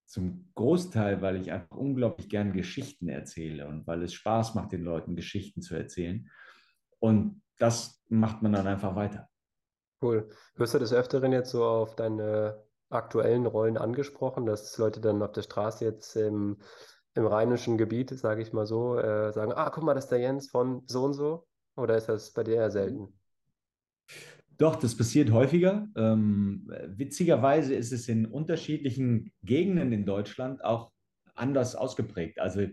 zum 0.05 0.49
Großteil, 0.55 1.21
weil 1.21 1.39
ich 1.39 1.51
einfach 1.51 1.75
unglaublich 1.75 2.29
gern 2.29 2.53
Geschichten 2.53 3.09
erzähle 3.09 3.67
und 3.67 3.85
weil 3.85 4.03
es 4.03 4.13
Spaß 4.13 4.55
macht, 4.55 4.71
den 4.71 4.83
Leuten 4.83 5.15
Geschichten 5.15 5.61
zu 5.61 5.75
erzählen. 5.75 6.29
Und 6.99 7.41
das 7.59 8.01
macht 8.07 8.41
man 8.41 8.53
dann 8.53 8.67
einfach 8.67 8.95
weiter. 8.95 9.29
Cool. 10.01 10.29
Wirst 10.55 10.73
du 10.73 10.79
des 10.79 10.93
Öfteren 10.93 11.33
jetzt 11.33 11.51
so 11.51 11.65
auf 11.65 11.95
deine 11.95 12.63
aktuellen 12.89 13.45
Rollen 13.45 13.77
angesprochen, 13.77 14.45
dass 14.45 14.77
Leute 14.77 15.01
dann 15.01 15.21
auf 15.21 15.33
der 15.33 15.41
Straße 15.41 15.83
jetzt 15.83 16.15
im 16.15 16.57
im 17.17 17.25
rheinischen 17.25 17.77
Gebiet, 17.77 18.11
sage 18.11 18.43
ich 18.43 18.53
mal 18.53 18.67
so, 18.67 18.97
äh, 18.97 19.33
sagen, 19.33 19.51
ah, 19.51 19.71
guck 19.71 19.83
mal, 19.83 19.95
das 19.95 20.05
ist 20.05 20.11
der 20.11 20.19
Jens 20.19 20.49
von 20.49 20.83
so 20.85 21.03
und 21.03 21.13
so? 21.13 21.47
Oder 21.77 21.97
ist 21.97 22.09
das 22.09 22.33
bei 22.33 22.43
dir 22.43 22.55
eher 22.55 22.71
selten? 22.71 23.07
Doch, 24.57 24.75
das 24.75 24.97
passiert 24.97 25.31
häufiger. 25.31 25.87
Ähm, 25.95 26.67
witzigerweise 26.87 27.75
ist 27.75 27.93
es 27.93 28.09
in 28.09 28.25
unterschiedlichen 28.25 29.31
Gegenden 29.43 29.91
in 29.91 30.05
Deutschland 30.05 30.63
auch 30.63 30.91
anders 31.35 31.75
ausgeprägt. 31.75 32.39
Also 32.39 32.65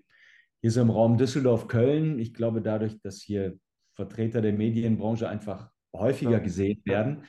hier 0.62 0.70
so 0.70 0.80
im 0.80 0.88
Raum 0.88 1.18
Düsseldorf, 1.18 1.68
Köln, 1.68 2.18
ich 2.18 2.32
glaube 2.32 2.62
dadurch, 2.62 2.99
dass 3.02 3.20
hier 3.20 3.58
Vertreter 3.94 4.40
der 4.40 4.54
Medienbranche 4.54 5.28
einfach 5.28 5.70
häufiger 5.94 6.32
ja. 6.32 6.38
gesehen 6.38 6.80
werden, 6.87 7.26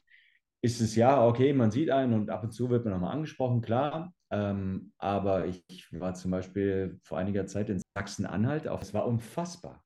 ist 0.62 0.80
es 0.80 0.96
ja, 0.96 1.26
okay, 1.28 1.54
man 1.54 1.70
sieht 1.70 1.92
einen 1.92 2.14
und 2.14 2.30
ab 2.30 2.44
und 2.44 2.52
zu 2.52 2.70
wird 2.70 2.86
man 2.86 2.94
nochmal 2.94 3.14
angesprochen, 3.14 3.62
klar. 3.62 4.14
Ähm, 4.32 4.94
aber 4.98 5.46
ich, 5.46 5.64
ich, 5.68 5.88
war 5.92 6.16
zum 6.16 6.32
Beispiel 6.32 7.00
vor 7.04 7.18
einiger 7.18 7.46
Zeit 7.46 7.70
in 7.70 7.82
Sachsen-Anhalt, 7.96 8.66
es 8.82 8.94
war 8.94 9.06
unfassbar. 9.06 9.85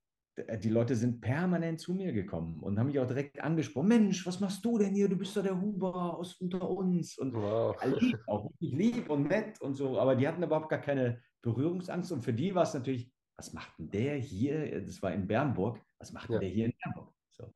Die 0.62 0.70
Leute 0.70 0.96
sind 0.96 1.22
permanent 1.22 1.80
zu 1.80 1.94
mir 1.94 2.12
gekommen 2.12 2.60
und 2.62 2.80
haben 2.80 2.88
mich 2.88 3.00
auch 3.00 3.08
direkt 3.08 3.42
angesprochen. 3.42 3.88
Mensch, 3.88 4.26
was 4.26 4.40
machst 4.40 4.64
du 4.64 4.78
denn 4.78 4.94
hier? 4.94 5.10
Du 5.10 5.18
bist 5.18 5.36
doch 5.36 5.44
der 5.44 5.60
Huber 5.60 6.18
aus 6.18 6.36
unter 6.36 6.70
uns. 6.70 7.18
Und 7.18 7.34
wow. 7.34 7.76
lieb, 8.00 8.20
auch 8.28 8.46
wirklich 8.46 8.72
lieb 8.72 9.10
und 9.10 9.28
nett 9.30 9.60
und 9.62 9.76
so. 9.76 10.00
Aber 10.00 10.16
die 10.16 10.28
hatten 10.28 10.44
überhaupt 10.44 10.70
gar 10.70 10.80
keine 10.80 11.22
Berührungsangst. 11.42 12.12
Und 12.12 12.22
für 12.22 12.34
die 12.34 12.54
war 12.56 12.64
es 12.64 12.74
natürlich, 12.74 13.12
was 13.36 13.54
macht 13.54 13.78
denn 13.80 13.90
der 13.90 14.16
hier? 14.16 14.82
Das 14.82 15.02
war 15.02 15.14
in 15.14 15.28
Bernburg. 15.28 15.80
Was 15.98 16.14
macht 16.14 16.30
ja. 16.30 16.40
denn 16.40 16.42
der 16.42 16.50
hier 16.50 16.66
in 16.66 16.74
Bernburg? 16.84 17.14
So. 17.32 17.54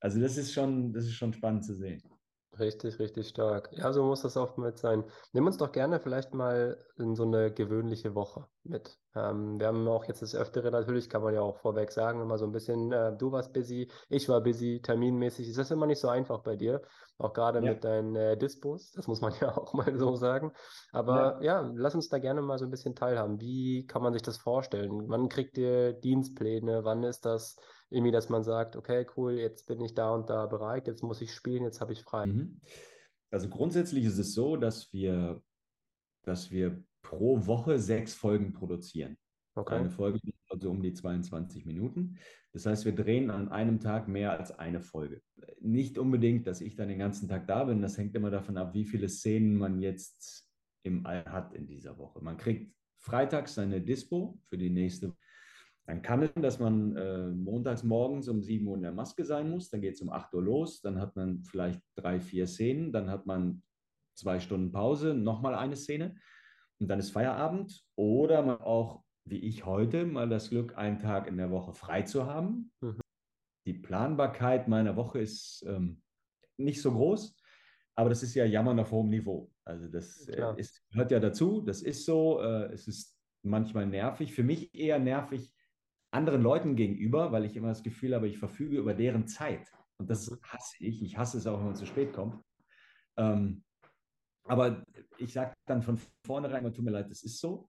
Also 0.00 0.20
das 0.20 0.36
ist 0.36 0.52
schon, 0.52 0.92
das 0.92 1.04
ist 1.04 1.14
schon 1.14 1.32
spannend 1.32 1.64
zu 1.64 1.74
sehen. 1.74 2.02
Richtig, 2.58 2.98
richtig 2.98 3.28
stark. 3.28 3.70
Ja, 3.72 3.92
so 3.92 4.04
muss 4.04 4.22
das 4.22 4.36
oftmals 4.36 4.80
sein. 4.80 5.04
Nimm 5.32 5.46
uns 5.46 5.56
doch 5.56 5.70
gerne 5.70 6.00
vielleicht 6.00 6.34
mal 6.34 6.76
in 6.98 7.14
so 7.14 7.22
eine 7.22 7.52
gewöhnliche 7.52 8.14
Woche 8.14 8.46
mit. 8.64 8.98
Ähm, 9.14 9.58
wir 9.60 9.68
haben 9.68 9.86
auch 9.88 10.04
jetzt 10.04 10.20
das 10.20 10.34
Öftere, 10.34 10.70
natürlich 10.70 11.08
kann 11.08 11.22
man 11.22 11.32
ja 11.32 11.42
auch 11.42 11.58
vorweg 11.58 11.92
sagen, 11.92 12.20
immer 12.20 12.38
so 12.38 12.46
ein 12.46 12.52
bisschen, 12.52 12.92
äh, 12.92 13.16
du 13.16 13.30
warst 13.30 13.52
busy, 13.52 13.88
ich 14.08 14.28
war 14.28 14.40
busy, 14.40 14.80
terminmäßig. 14.82 15.48
Ist 15.48 15.58
das 15.58 15.70
immer 15.70 15.86
nicht 15.86 16.00
so 16.00 16.08
einfach 16.08 16.40
bei 16.40 16.56
dir? 16.56 16.82
Auch 17.18 17.32
gerade 17.32 17.60
ja. 17.60 17.72
mit 17.72 17.84
deinen 17.84 18.16
äh, 18.16 18.36
Dispos, 18.36 18.90
das 18.92 19.06
muss 19.06 19.20
man 19.20 19.32
ja 19.40 19.56
auch 19.56 19.72
mal 19.72 19.96
so 19.96 20.16
sagen. 20.16 20.52
Aber 20.92 21.38
ja. 21.42 21.62
ja, 21.62 21.72
lass 21.74 21.94
uns 21.94 22.08
da 22.08 22.18
gerne 22.18 22.42
mal 22.42 22.58
so 22.58 22.64
ein 22.64 22.70
bisschen 22.70 22.96
teilhaben. 22.96 23.40
Wie 23.40 23.86
kann 23.86 24.02
man 24.02 24.12
sich 24.12 24.22
das 24.22 24.38
vorstellen? 24.38 25.08
Wann 25.08 25.28
kriegt 25.28 25.56
ihr 25.56 25.92
Dienstpläne? 25.92 26.84
Wann 26.84 27.04
ist 27.04 27.24
das? 27.24 27.56
Irgendwie, 27.90 28.12
dass 28.12 28.28
man 28.28 28.44
sagt, 28.44 28.76
okay, 28.76 29.06
cool, 29.16 29.34
jetzt 29.34 29.66
bin 29.66 29.80
ich 29.80 29.94
da 29.94 30.14
und 30.14 30.30
da 30.30 30.46
bereit, 30.46 30.86
jetzt 30.86 31.02
muss 31.02 31.20
ich 31.20 31.34
spielen, 31.34 31.64
jetzt 31.64 31.80
habe 31.80 31.92
ich 31.92 32.02
frei. 32.02 32.26
Mhm. 32.26 32.60
Also 33.30 33.48
grundsätzlich 33.48 34.04
ist 34.04 34.18
es 34.18 34.34
so, 34.34 34.56
dass 34.56 34.92
wir, 34.92 35.42
dass 36.24 36.50
wir 36.50 36.82
pro 37.02 37.46
Woche 37.46 37.78
sechs 37.78 38.14
Folgen 38.14 38.52
produzieren. 38.52 39.16
Okay. 39.56 39.74
Eine 39.74 39.90
Folge 39.90 40.20
also 40.48 40.70
um 40.70 40.82
die 40.82 40.92
22 40.92 41.64
Minuten. 41.64 42.18
Das 42.52 42.66
heißt, 42.66 42.84
wir 42.84 42.94
drehen 42.94 43.30
an 43.30 43.48
einem 43.48 43.80
Tag 43.80 44.08
mehr 44.08 44.32
als 44.38 44.56
eine 44.58 44.80
Folge. 44.80 45.22
Nicht 45.60 45.98
unbedingt, 45.98 46.46
dass 46.46 46.60
ich 46.60 46.76
dann 46.76 46.88
den 46.88 46.98
ganzen 46.98 47.28
Tag 47.28 47.46
da 47.46 47.64
bin. 47.64 47.82
Das 47.82 47.96
hängt 47.98 48.14
immer 48.14 48.30
davon 48.30 48.56
ab, 48.56 48.74
wie 48.74 48.84
viele 48.84 49.08
Szenen 49.08 49.56
man 49.56 49.80
jetzt 49.80 50.48
im 50.82 51.06
All 51.06 51.24
hat 51.24 51.54
in 51.54 51.66
dieser 51.66 51.98
Woche. 51.98 52.20
Man 52.20 52.36
kriegt 52.36 52.74
freitags 52.98 53.54
seine 53.54 53.80
Dispo 53.80 54.38
für 54.48 54.58
die 54.58 54.70
nächste 54.70 55.08
Woche 55.08 55.18
dann 55.90 56.02
kann 56.02 56.22
es, 56.22 56.30
dass 56.34 56.60
man 56.60 56.94
äh, 56.94 57.26
montags 57.30 57.82
morgens 57.82 58.28
um 58.28 58.44
7 58.44 58.64
Uhr 58.64 58.76
in 58.76 58.82
der 58.82 58.92
Maske 58.92 59.24
sein 59.24 59.50
muss, 59.50 59.70
dann 59.70 59.80
geht 59.80 59.94
es 59.94 60.00
um 60.00 60.08
8 60.08 60.32
Uhr 60.34 60.42
los, 60.42 60.80
dann 60.82 61.00
hat 61.00 61.16
man 61.16 61.42
vielleicht 61.42 61.82
drei, 61.96 62.20
vier 62.20 62.46
Szenen, 62.46 62.92
dann 62.92 63.10
hat 63.10 63.26
man 63.26 63.64
zwei 64.16 64.38
Stunden 64.38 64.70
Pause, 64.70 65.14
nochmal 65.14 65.56
eine 65.56 65.74
Szene 65.74 66.14
und 66.78 66.86
dann 66.86 67.00
ist 67.00 67.10
Feierabend. 67.10 67.84
Oder 67.96 68.42
man 68.42 68.60
auch, 68.60 69.02
wie 69.24 69.40
ich 69.40 69.66
heute, 69.66 70.06
mal 70.06 70.28
das 70.28 70.50
Glück, 70.50 70.78
einen 70.78 71.00
Tag 71.00 71.26
in 71.26 71.36
der 71.36 71.50
Woche 71.50 71.74
frei 71.74 72.02
zu 72.02 72.24
haben. 72.24 72.70
Mhm. 72.80 73.00
Die 73.66 73.74
Planbarkeit 73.74 74.68
meiner 74.68 74.94
Woche 74.94 75.18
ist 75.18 75.64
ähm, 75.66 76.02
nicht 76.56 76.80
so 76.80 76.92
groß, 76.92 77.36
aber 77.96 78.10
das 78.10 78.22
ist 78.22 78.36
ja 78.36 78.44
Jammern 78.44 78.78
auf 78.78 78.92
hohem 78.92 79.08
Niveau. 79.10 79.50
Also 79.64 79.88
das 79.88 80.28
äh, 80.28 80.54
ist, 80.56 80.88
gehört 80.92 81.10
ja 81.10 81.18
dazu, 81.18 81.62
das 81.62 81.82
ist 81.82 82.04
so. 82.04 82.40
Äh, 82.40 82.72
es 82.72 82.86
ist 82.86 83.18
manchmal 83.42 83.86
nervig, 83.86 84.32
für 84.32 84.44
mich 84.44 84.72
eher 84.72 85.00
nervig, 85.00 85.52
anderen 86.10 86.42
Leuten 86.42 86.76
gegenüber, 86.76 87.32
weil 87.32 87.44
ich 87.44 87.56
immer 87.56 87.68
das 87.68 87.82
Gefühl 87.82 88.14
habe, 88.14 88.28
ich 88.28 88.38
verfüge 88.38 88.78
über 88.78 88.94
deren 88.94 89.26
Zeit. 89.26 89.68
Und 89.98 90.10
das 90.10 90.30
mhm. 90.30 90.38
hasse 90.42 90.76
ich. 90.80 91.02
Ich 91.02 91.16
hasse 91.16 91.38
es 91.38 91.46
auch, 91.46 91.58
wenn 91.58 91.66
man 91.66 91.76
zu 91.76 91.86
spät 91.86 92.12
kommt. 92.12 92.42
Ähm, 93.16 93.62
aber 94.44 94.82
ich 95.18 95.32
sage 95.32 95.52
dann 95.66 95.82
von 95.82 95.98
vornherein, 96.26 96.72
tut 96.72 96.84
mir 96.84 96.90
leid, 96.90 97.10
das 97.10 97.22
ist 97.22 97.38
so. 97.38 97.68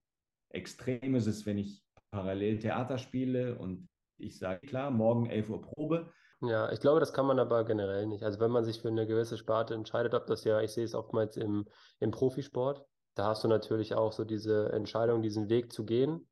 Extrem 0.50 1.14
ist 1.14 1.26
es, 1.26 1.46
wenn 1.46 1.58
ich 1.58 1.82
parallel 2.10 2.58
Theater 2.58 2.98
spiele 2.98 3.58
und 3.58 3.88
ich 4.18 4.38
sage, 4.38 4.66
klar, 4.66 4.90
morgen 4.90 5.26
11 5.26 5.50
Uhr 5.50 5.62
Probe. 5.62 6.12
Ja, 6.40 6.72
ich 6.72 6.80
glaube, 6.80 7.00
das 7.00 7.12
kann 7.12 7.26
man 7.26 7.38
aber 7.38 7.64
generell 7.64 8.06
nicht. 8.06 8.24
Also 8.24 8.40
wenn 8.40 8.50
man 8.50 8.64
sich 8.64 8.80
für 8.80 8.88
eine 8.88 9.06
gewisse 9.06 9.36
Sparte 9.36 9.74
entscheidet, 9.74 10.14
ob 10.14 10.26
das 10.26 10.44
ja, 10.44 10.60
ich 10.60 10.72
sehe 10.72 10.84
es 10.84 10.94
oftmals 10.94 11.36
im, 11.36 11.66
im 12.00 12.10
Profisport, 12.10 12.84
da 13.14 13.26
hast 13.26 13.44
du 13.44 13.48
natürlich 13.48 13.94
auch 13.94 14.12
so 14.12 14.24
diese 14.24 14.72
Entscheidung, 14.72 15.22
diesen 15.22 15.48
Weg 15.48 15.72
zu 15.72 15.84
gehen 15.84 16.26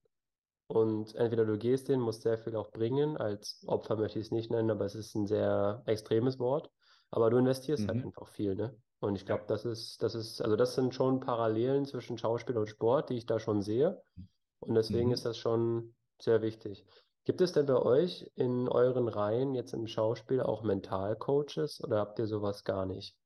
und 0.70 1.16
entweder 1.16 1.44
du 1.44 1.58
gehst 1.58 1.88
den, 1.88 1.98
musst 1.98 2.22
sehr 2.22 2.38
viel 2.38 2.54
auch 2.54 2.70
bringen. 2.70 3.16
Als 3.16 3.64
Opfer 3.66 3.96
möchte 3.96 4.20
ich 4.20 4.26
es 4.26 4.30
nicht 4.30 4.52
nennen, 4.52 4.70
aber 4.70 4.84
es 4.84 4.94
ist 4.94 5.16
ein 5.16 5.26
sehr 5.26 5.82
extremes 5.86 6.38
Wort. 6.38 6.70
Aber 7.10 7.28
du 7.28 7.38
investierst 7.38 7.88
halt 7.88 7.96
mhm. 7.96 8.02
halt 8.04 8.06
einfach 8.06 8.28
viel, 8.28 8.54
ne? 8.54 8.76
Und 9.00 9.16
ich 9.16 9.26
glaube, 9.26 9.44
das 9.48 9.64
ist, 9.64 10.00
das 10.00 10.14
ist, 10.14 10.40
also 10.40 10.54
das 10.54 10.76
sind 10.76 10.94
schon 10.94 11.18
Parallelen 11.18 11.86
zwischen 11.86 12.18
Schauspiel 12.18 12.56
und 12.56 12.68
Sport, 12.68 13.10
die 13.10 13.16
ich 13.16 13.26
da 13.26 13.40
schon 13.40 13.62
sehe. 13.62 14.00
Und 14.60 14.76
deswegen 14.76 15.08
mhm. 15.08 15.14
ist 15.14 15.24
das 15.24 15.38
schon 15.38 15.96
sehr 16.20 16.40
wichtig. 16.40 16.86
Gibt 17.24 17.40
es 17.40 17.52
denn 17.52 17.66
bei 17.66 17.82
euch 17.82 18.30
in 18.36 18.68
euren 18.68 19.08
Reihen 19.08 19.54
jetzt 19.54 19.72
im 19.72 19.88
Schauspiel 19.88 20.40
auch 20.40 20.62
Mentalcoaches 20.62 21.82
oder 21.82 21.98
habt 21.98 22.20
ihr 22.20 22.28
sowas 22.28 22.62
gar 22.62 22.86
nicht? 22.86 23.16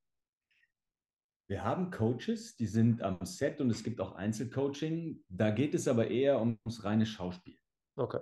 Wir 1.46 1.62
haben 1.62 1.90
Coaches, 1.90 2.56
die 2.56 2.66
sind 2.66 3.02
am 3.02 3.18
Set 3.22 3.60
und 3.60 3.70
es 3.70 3.84
gibt 3.84 4.00
auch 4.00 4.14
Einzelcoaching. 4.14 5.22
Da 5.28 5.50
geht 5.50 5.74
es 5.74 5.86
aber 5.86 6.08
eher 6.08 6.40
ums 6.40 6.84
reine 6.84 7.04
Schauspiel. 7.04 7.58
Okay. 7.96 8.20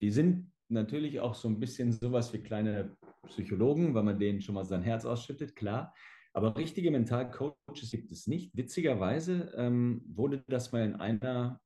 Die 0.00 0.10
sind 0.10 0.50
natürlich 0.70 1.20
auch 1.20 1.34
so 1.34 1.48
ein 1.48 1.60
bisschen 1.60 1.92
sowas 1.92 2.32
wie 2.32 2.42
kleine 2.42 2.96
Psychologen, 3.26 3.94
weil 3.94 4.02
man 4.02 4.18
denen 4.18 4.40
schon 4.40 4.54
mal 4.54 4.64
sein 4.64 4.82
Herz 4.82 5.04
ausschüttet, 5.04 5.54
klar. 5.54 5.94
Aber 6.32 6.56
richtige 6.56 6.90
Mentalcoaches 6.90 7.90
gibt 7.90 8.10
es 8.10 8.26
nicht. 8.26 8.56
Witzigerweise 8.56 9.52
ähm, 9.56 10.02
wurde 10.06 10.42
das 10.48 10.72
mal 10.72 10.84
in 10.84 10.96
einer 10.96 11.60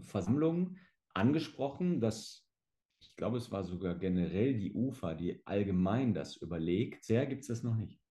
Versammlung 0.00 0.78
angesprochen, 1.14 2.00
dass 2.00 2.46
ich 3.00 3.16
glaube, 3.16 3.36
es 3.36 3.50
war 3.50 3.64
sogar 3.64 3.96
generell 3.96 4.56
die 4.56 4.72
UFA, 4.72 5.14
die 5.14 5.44
allgemein 5.44 6.14
das 6.14 6.36
überlegt. 6.36 7.04
Sehr 7.04 7.26
gibt 7.26 7.42
es 7.42 7.48
das 7.48 7.62
noch 7.64 7.76
nicht. 7.76 8.01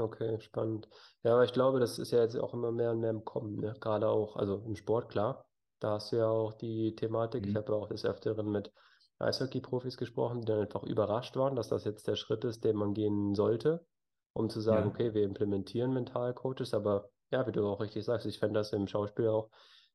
Okay, 0.00 0.40
spannend. 0.40 0.88
Ja, 1.22 1.34
aber 1.34 1.44
ich 1.44 1.52
glaube, 1.52 1.80
das 1.80 1.98
ist 1.98 2.10
ja 2.10 2.20
jetzt 2.20 2.36
auch 2.36 2.54
immer 2.54 2.72
mehr 2.72 2.92
und 2.92 3.00
mehr 3.00 3.10
im 3.10 3.24
Kommen, 3.24 3.56
ne? 3.56 3.74
Gerade 3.80 4.08
auch, 4.08 4.36
also 4.36 4.62
im 4.66 4.76
Sport, 4.76 5.08
klar. 5.08 5.44
Da 5.78 5.92
hast 5.92 6.12
du 6.12 6.16
ja 6.16 6.28
auch 6.28 6.54
die 6.54 6.94
Thematik. 6.94 7.46
Ich 7.46 7.52
mhm. 7.52 7.58
habe 7.58 7.72
ja 7.72 7.78
auch 7.78 7.88
des 7.88 8.04
Öfteren 8.04 8.50
mit 8.50 8.72
Eishockey-Profis 9.18 9.96
gesprochen, 9.96 10.40
die 10.40 10.46
dann 10.46 10.60
einfach 10.60 10.82
überrascht 10.82 11.36
waren, 11.36 11.56
dass 11.56 11.68
das 11.68 11.84
jetzt 11.84 12.08
der 12.08 12.16
Schritt 12.16 12.44
ist, 12.44 12.64
den 12.64 12.76
man 12.76 12.94
gehen 12.94 13.34
sollte, 13.34 13.86
um 14.32 14.48
zu 14.48 14.60
sagen, 14.60 14.88
Ja. 14.88 14.90
okay, 14.90 15.14
wir 15.14 15.24
implementieren 15.24 15.92
Mentalcoaches. 15.92 16.74
Aber 16.74 17.10
ja, 17.30 17.46
wie 17.46 17.52
du 17.52 17.66
auch 17.66 17.80
richtig 17.80 18.04
sagst, 18.04 18.26
ich 18.26 18.38
fände 18.38 18.60
das 18.60 18.72
im 18.72 18.86
Schauspiel 18.86 19.28
auch 19.28 19.50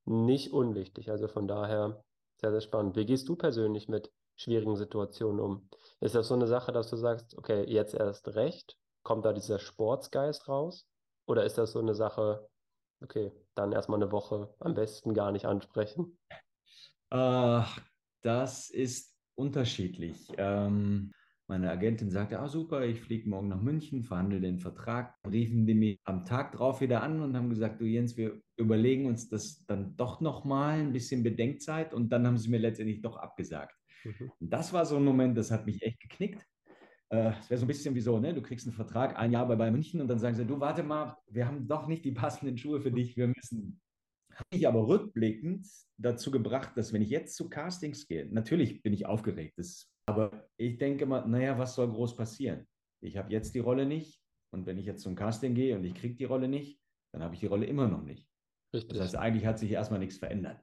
nicht 0.06 0.54
unwichtig. 0.54 1.10
Also 1.10 1.28
von 1.28 1.48
daher 1.48 2.04
sehr, 2.38 2.52
sehr 2.52 2.62
spannend. 2.62 2.96
Wie 2.96 3.06
gehst 3.06 3.28
du 3.28 3.36
persönlich 3.36 3.88
mit 3.88 4.12
schwierigen 4.36 4.76
Situationen 4.76 5.40
um? 5.40 5.70
Ist 6.00 6.16
das 6.16 6.28
so 6.28 6.34
eine 6.36 6.48
Sache, 6.48 6.72
dass 6.72 6.90
du 6.90 6.98
sagst, 6.98 7.38
okay, 7.38 7.64
jetzt 7.68 7.94
erst 7.94 8.28
recht 8.36 8.78
kommt 9.06 9.24
da 9.24 9.32
dieser 9.32 9.60
Sportsgeist 9.60 10.50
raus? 10.50 10.90
Oder 11.28 11.46
ist 11.46 11.58
das 11.58 11.72
so 11.72 11.80
eine 11.80 11.96
Sache, 11.96 12.50
okay, 13.02 13.32
dann 13.54 13.72
erstmal 13.72 14.02
eine 14.02 14.12
Woche 14.12 14.54
am 14.60 14.74
besten 14.74 15.14
gar 15.14 15.32
nicht 15.32 15.46
ansprechen? 15.46 16.18
Äh, 17.12 17.62
das 18.22 18.70
ist 18.70 19.16
unterschiedlich. 19.36 20.28
Ähm, 20.38 21.12
meine 21.48 21.70
Agentin 21.70 22.10
sagte, 22.10 22.40
ah 22.40 22.48
super, 22.48 22.84
ich 22.84 23.02
fliege 23.02 23.30
morgen 23.30 23.50
nach 23.50 23.62
München, 23.62 24.04
verhandle 24.04 24.42
den 24.42 24.58
Vertrag. 24.58 25.16
Riefen 25.30 25.68
die 25.68 25.76
mich 25.76 26.00
am 26.06 26.26
Tag 26.26 26.54
drauf 26.54 26.82
wieder 26.82 27.04
an 27.04 27.22
und 27.22 27.38
haben 27.38 27.50
gesagt, 27.50 27.80
du 27.80 27.86
Jens, 27.86 28.18
wir 28.18 28.42
überlegen 28.58 29.06
uns 29.06 29.30
das 29.30 29.64
dann 29.68 29.96
doch 29.96 30.22
nochmal, 30.22 30.80
ein 30.80 30.94
bisschen 30.94 31.22
Bedenkzeit. 31.22 31.94
Und 31.94 32.10
dann 32.10 32.26
haben 32.26 32.40
sie 32.40 32.50
mir 32.50 32.58
letztendlich 32.58 33.04
doch 33.04 33.18
abgesagt. 33.18 33.76
Mhm. 34.04 34.32
Und 34.40 34.50
das 34.50 34.74
war 34.74 34.86
so 34.88 34.98
ein 34.98 35.06
Moment, 35.06 35.38
das 35.38 35.52
hat 35.52 35.68
mich 35.68 35.84
echt 35.84 36.00
geknickt. 36.00 36.44
Äh, 37.10 37.34
es 37.40 37.50
wäre 37.50 37.60
so 37.60 37.66
ein 37.66 37.68
bisschen 37.68 37.96
wie 37.96 38.02
so, 38.02 38.20
ne? 38.20 38.34
du 38.34 38.42
kriegst 38.42 38.68
einen 38.68 38.76
Vertrag, 38.76 39.18
ein 39.18 39.32
Jahr 39.32 39.48
bei 39.48 39.56
Bayern 39.56 39.74
München 39.74 40.02
und 40.02 40.08
dann 40.08 40.20
sagen 40.20 40.36
sie, 40.36 40.46
du 40.46 40.60
warte 40.60 40.84
mal, 40.84 41.18
wir 41.28 41.48
haben 41.48 41.68
doch 41.68 41.88
nicht 41.88 42.04
die 42.06 42.12
passenden 42.12 42.58
Schuhe 42.58 42.82
für 42.82 42.92
dich, 42.92 43.16
wir 43.18 43.28
müssen. 43.28 43.80
Habe 44.34 44.48
ich 44.52 44.68
aber 44.68 44.88
rückblickend 44.88 45.66
dazu 45.98 46.30
gebracht, 46.30 46.72
dass 46.76 46.92
wenn 46.92 47.02
ich 47.02 47.10
jetzt 47.10 47.36
zu 47.36 47.50
Castings 47.50 48.08
gehe, 48.08 48.28
natürlich 48.32 48.82
bin 48.82 48.94
ich 48.94 49.06
aufgeregt, 49.06 49.58
das, 49.58 49.90
aber 50.08 50.50
ich 50.58 50.78
denke 50.78 51.06
mal, 51.06 51.26
naja, 51.26 51.58
was 51.58 51.76
soll 51.76 51.90
groß 51.90 52.16
passieren? 52.18 52.68
Ich 53.02 53.18
habe 53.18 53.32
jetzt 53.32 53.56
die 53.56 53.60
Rolle 53.60 53.86
nicht 53.86 54.20
und 54.52 54.66
wenn 54.66 54.78
ich 54.78 54.86
jetzt 54.86 55.04
zum 55.04 55.16
Casting 55.16 55.54
gehe 55.54 55.76
und 55.76 55.86
ich 55.86 55.94
kriege 55.94 56.16
die 56.16 56.26
Rolle 56.26 56.48
nicht, 56.48 56.80
dann 57.14 57.24
habe 57.24 57.36
ich 57.36 57.40
die 57.40 57.46
Rolle 57.46 57.66
immer 57.66 57.88
noch 57.88 58.04
nicht. 58.04 58.28
Richtig. 58.74 58.98
Das 58.98 59.08
heißt, 59.08 59.16
eigentlich 59.16 59.46
hat 59.46 59.60
sich 59.60 59.72
erstmal 59.72 60.00
nichts 60.00 60.18
verändert. 60.18 60.62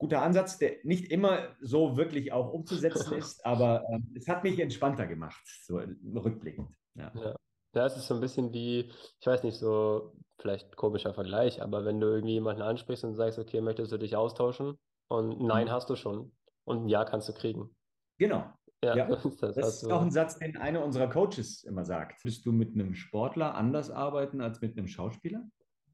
Guter 0.00 0.22
Ansatz, 0.22 0.58
der 0.58 0.78
nicht 0.82 1.10
immer 1.12 1.56
so 1.60 1.96
wirklich 1.96 2.32
auch 2.32 2.52
umzusetzen 2.52 3.12
ist, 3.18 3.44
aber 3.46 3.84
ähm, 3.92 4.12
es 4.16 4.26
hat 4.28 4.42
mich 4.42 4.58
entspannter 4.58 5.06
gemacht, 5.06 5.40
so 5.64 5.76
rückblickend. 5.76 6.70
Ja. 6.94 7.12
Ja. 7.14 7.36
Ja, 7.72 7.86
es 7.86 7.96
ist 7.96 8.08
so 8.08 8.14
ein 8.14 8.20
bisschen 8.20 8.52
wie, 8.52 8.90
ich 9.20 9.26
weiß 9.26 9.44
nicht, 9.44 9.56
so 9.56 10.16
vielleicht 10.40 10.74
komischer 10.74 11.14
Vergleich, 11.14 11.62
aber 11.62 11.84
wenn 11.84 12.00
du 12.00 12.08
irgendwie 12.08 12.32
jemanden 12.32 12.62
ansprichst 12.62 13.04
und 13.04 13.14
sagst, 13.14 13.38
okay, 13.38 13.60
möchtest 13.60 13.92
du 13.92 13.98
dich 13.98 14.16
austauschen? 14.16 14.76
Und 15.08 15.40
Nein 15.40 15.68
Mhm. 15.68 15.70
hast 15.70 15.88
du 15.88 15.94
schon. 15.96 16.32
Und 16.64 16.84
ein 16.84 16.88
Ja 16.88 17.04
kannst 17.04 17.28
du 17.28 17.32
kriegen. 17.32 17.76
Genau. 18.18 18.52
Ja, 18.82 18.96
Ja, 18.96 19.06
das. 19.22 19.36
das 19.36 19.56
ist 19.56 19.90
auch 19.90 20.00
Also, 20.00 20.04
ein 20.06 20.10
Satz, 20.10 20.38
den 20.38 20.56
einer 20.56 20.84
unserer 20.84 21.08
Coaches 21.08 21.62
immer 21.64 21.84
sagt. 21.84 22.24
Willst 22.24 22.44
du 22.46 22.52
mit 22.52 22.74
einem 22.74 22.94
Sportler 22.94 23.54
anders 23.54 23.90
arbeiten 23.90 24.40
als 24.40 24.60
mit 24.60 24.76
einem 24.76 24.88
Schauspieler? 24.88 25.48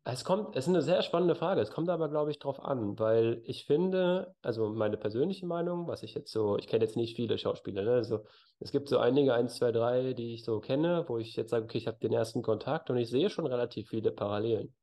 Es 0.08 0.22
kommt, 0.25 0.54
es 0.54 0.64
ist 0.64 0.68
eine 0.68 0.82
sehr 0.82 1.02
spannende 1.02 1.34
Frage. 1.34 1.60
Es 1.60 1.72
kommt 1.72 1.88
aber, 1.88 2.08
glaube 2.08 2.30
ich, 2.30 2.38
drauf 2.38 2.62
an, 2.62 2.96
weil 2.98 3.42
ich 3.44 3.64
finde, 3.64 4.34
also 4.40 4.68
meine 4.68 4.96
persönliche 4.96 5.46
Meinung, 5.46 5.88
was 5.88 6.04
ich 6.04 6.14
jetzt 6.14 6.30
so, 6.30 6.56
ich 6.56 6.68
kenne 6.68 6.84
jetzt 6.84 6.96
nicht 6.96 7.16
viele 7.16 7.38
Schauspieler, 7.38 7.82
ne? 7.82 7.90
Also 7.92 8.20
es 8.60 8.70
gibt 8.70 8.88
so 8.88 8.98
einige, 8.98 9.34
eins, 9.34 9.56
zwei, 9.56 9.72
drei, 9.72 10.12
die 10.12 10.34
ich 10.34 10.44
so 10.44 10.60
kenne, 10.60 11.04
wo 11.08 11.18
ich 11.18 11.34
jetzt 11.34 11.50
sage, 11.50 11.64
okay, 11.64 11.78
ich 11.78 11.88
habe 11.88 11.98
den 11.98 12.12
ersten 12.12 12.42
Kontakt 12.42 12.88
und 12.88 12.98
ich 12.98 13.10
sehe 13.10 13.30
schon 13.30 13.46
relativ 13.46 13.88
viele 13.88 14.12
Parallelen. 14.12 14.75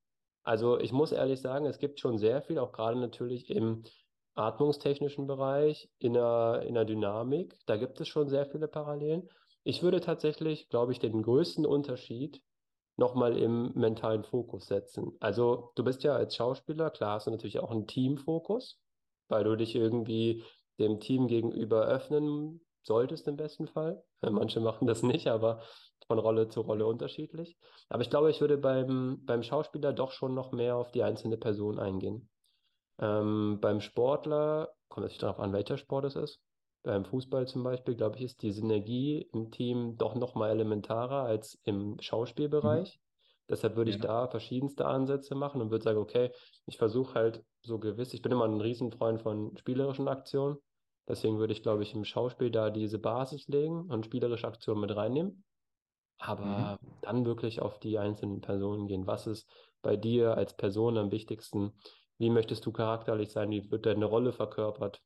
Also 0.44 0.78
ich 0.78 0.92
muss 0.92 1.14
ehrlich 1.14 1.40
sagen, 1.40 1.66
es 1.68 1.80
gibt 1.80 2.02
schon 2.02 2.18
sehr 2.18 2.42
viel, 2.42 2.60
auch 2.60 2.74
gerade 2.74 3.00
natürlich 3.00 3.50
im 3.50 3.84
atmungstechnischen 4.36 5.26
Bereich, 5.26 5.90
in 6.00 6.14
der, 6.14 6.64
in 6.68 6.74
der 6.74 6.84
Dynamik. 6.84 7.56
Da 7.66 7.78
gibt 7.78 8.02
es 8.02 8.10
schon 8.10 8.28
sehr 8.28 8.46
viele 8.46 8.68
Parallelen. 8.68 9.30
Ich 9.64 9.84
würde 9.84 10.02
tatsächlich, 10.02 10.68
glaube 10.68 10.92
ich, 10.92 11.00
den 11.00 11.22
größten 11.22 11.66
Unterschied 11.66 12.42
nochmal 12.96 13.38
im 13.38 13.72
mentalen 13.74 14.24
Fokus 14.24 14.68
setzen. 14.68 15.14
Also 15.20 15.72
du 15.76 15.84
bist 15.84 16.04
ja 16.04 16.16
als 16.16 16.36
Schauspieler, 16.36 16.90
klar 16.92 17.16
hast 17.16 17.28
du 17.28 17.32
natürlich 17.32 17.60
auch 17.60 17.72
einen 17.72 17.88
Teamfokus, 17.88 18.80
weil 19.28 19.44
du 19.44 19.56
dich 19.56 19.76
irgendwie 19.76 20.44
dem 20.80 21.00
Team 21.00 21.28
gegenüber 21.28 21.86
öffnen 21.86 22.62
solltest 22.84 23.28
im 23.28 23.38
besten 23.38 23.68
Fall. 23.68 24.04
Manche 24.22 24.60
machen 24.60 24.88
das 24.88 25.04
nicht, 25.04 25.28
aber 25.28 25.62
von 26.08 26.20
Rolle 26.20 26.50
zu 26.50 26.62
Rolle 26.62 26.86
unterschiedlich. 26.86 27.58
Aber 27.90 28.02
ich 28.02 28.10
glaube, 28.10 28.30
ich 28.30 28.42
würde 28.42 28.58
beim, 28.58 29.22
beim 29.26 29.44
Schauspieler 29.44 29.94
doch 29.94 30.12
schon 30.12 30.34
noch 30.34 30.52
mehr 30.52 30.76
auf 30.76 30.92
die 30.92 31.04
einzelne 31.04 31.38
Person 31.38 31.80
eingehen. 31.80 32.30
Ähm, 33.00 33.60
beim 33.62 33.82
Sportler, 33.82 34.74
kommt 34.90 35.06
natürlich 35.06 35.22
darauf 35.22 35.40
an, 35.40 35.54
welcher 35.54 35.78
Sport 35.78 36.06
es 36.06 36.16
ist. 36.16 36.42
Beim 36.84 37.06
Fußball 37.06 37.48
zum 37.48 37.64
Beispiel, 37.64 37.96
glaube 37.96 38.18
ich, 38.18 38.24
ist 38.24 38.42
die 38.42 38.52
Synergie 38.52 39.22
im 39.34 39.52
Team 39.52 39.98
doch 39.98 40.16
noch 40.16 40.36
mal 40.36 40.50
elementarer 40.50 41.24
als 41.24 41.58
im 41.64 41.98
Mhm. 42.62 42.84
Schauspielbereich. 42.90 43.00
Deshalb 43.50 43.76
würde 43.76 43.92
ich 43.92 44.00
Ja. 44.00 44.02
da 44.02 44.28
verschiedenste 44.28 44.86
Ansätze 44.86 45.36
machen 45.36 45.62
und 45.62 45.72
würde 45.72 45.84
sagen, 45.84 45.98
okay, 46.00 46.32
ich 46.66 46.78
versuche 46.78 47.14
halt 47.16 47.46
so 47.62 47.80
gewiss, 47.80 48.14
ich 48.14 48.22
bin 48.22 48.32
immer 48.32 48.46
ein 48.46 48.62
Riesenfreund 48.62 49.22
von 49.22 49.56
spielerischen 49.58 50.08
Aktionen. 50.08 50.58
Deswegen 51.08 51.38
würde 51.40 51.54
ich, 51.54 51.62
glaube 51.64 51.84
ich, 51.84 51.94
im 51.94 52.06
Schauspiel 52.06 52.52
da 52.52 52.70
diese 52.70 53.00
Basis 53.00 53.48
legen 53.48 53.90
und 53.92 54.06
spielerische 54.06 54.48
Aktionen 54.48 54.82
mit 54.82 54.96
reinnehmen. 54.96 55.44
Mhm. 56.42 56.74
Aber 56.74 56.80
dann 57.02 57.26
wirklich 57.26 57.62
auf 57.62 57.80
die 57.80 58.00
einzelnen 58.00 58.42
Personen 58.42 58.88
gehen. 58.88 59.08
Was 59.08 59.28
ist 59.28 59.50
bei 59.84 59.98
dir 59.98 60.38
als 60.38 60.56
Person 60.58 60.98
am 60.98 61.12
wichtigsten? 61.12 61.74
Wie 62.18 62.30
möchtest 62.32 62.66
du 62.66 62.72
charakterlich 62.74 63.32
sein? 63.32 63.52
Wie 63.52 63.70
wird 63.72 63.86
deine 63.86 64.06
Rolle 64.06 64.34
verkörpert? 64.34 65.02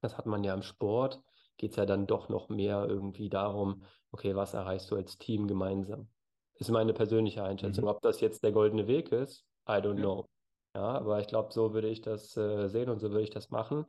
Das 0.00 0.16
hat 0.18 0.26
man 0.26 0.44
ja 0.44 0.54
im 0.54 0.62
Sport. 0.62 1.22
Geht 1.56 1.72
es 1.72 1.76
ja 1.76 1.86
dann 1.86 2.06
doch 2.06 2.28
noch 2.28 2.48
mehr 2.48 2.86
irgendwie 2.88 3.28
darum, 3.28 3.82
okay, 4.12 4.34
was 4.36 4.54
erreichst 4.54 4.90
du 4.90 4.96
als 4.96 5.18
Team 5.18 5.48
gemeinsam? 5.48 6.08
Ist 6.54 6.70
meine 6.70 6.92
persönliche 6.94 7.42
Einschätzung. 7.44 7.84
Mhm. 7.84 7.88
Ob 7.88 8.00
das 8.02 8.20
jetzt 8.20 8.42
der 8.44 8.52
goldene 8.52 8.86
Weg 8.86 9.12
ist, 9.12 9.46
I 9.68 9.72
don't 9.74 9.96
Ja. 9.96 10.04
know. 10.04 10.26
Ja, 10.74 10.98
aber 10.98 11.20
ich 11.20 11.26
glaube, 11.26 11.52
so 11.52 11.72
würde 11.74 11.88
ich 11.88 12.00
das 12.00 12.36
äh, 12.36 12.68
sehen 12.68 12.90
und 12.90 13.00
so 13.00 13.10
würde 13.10 13.22
ich 13.24 13.30
das 13.30 13.50
machen. 13.50 13.86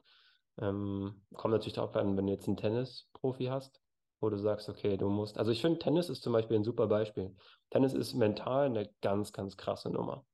Ähm, 0.60 1.26
kommt 1.36 1.52
natürlich 1.54 1.74
darauf 1.74 1.96
an, 1.96 2.18
wenn 2.18 2.26
du 2.26 2.34
jetzt 2.34 2.48
einen 2.48 2.58
Tennisprofi 2.58 3.46
hast, 3.46 3.82
wo 4.20 4.30
du 4.30 4.38
sagst, 4.38 4.70
okay, 4.70 4.98
du 4.98 5.10
musst. 5.10 5.38
Also 5.38 5.52
ich 5.52 5.62
finde, 5.62 5.80
Tennis 5.80 6.10
ist 6.10 6.24
zum 6.24 6.34
Beispiel 6.34 6.58
ein 6.58 6.64
super 6.64 6.88
Beispiel. 6.88 7.36
Tennis 7.70 7.94
ist 7.94 8.14
mental 8.16 8.66
eine 8.66 8.94
ganz, 9.02 9.32
ganz 9.32 9.58
krasse 9.58 9.90
Nummer, 9.90 10.26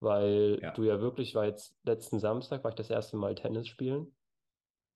weil 0.00 0.60
Ja. 0.60 0.72
du 0.74 0.84
ja 0.84 1.00
wirklich, 1.00 1.30
ich 1.30 1.34
war 1.34 1.46
jetzt 1.46 1.78
letzten 1.84 2.18
Samstag, 2.20 2.64
war 2.64 2.70
ich 2.70 2.76
das 2.76 2.90
erste 2.90 3.16
Mal 3.16 3.34
Tennis 3.34 3.68
spielen 3.68 4.16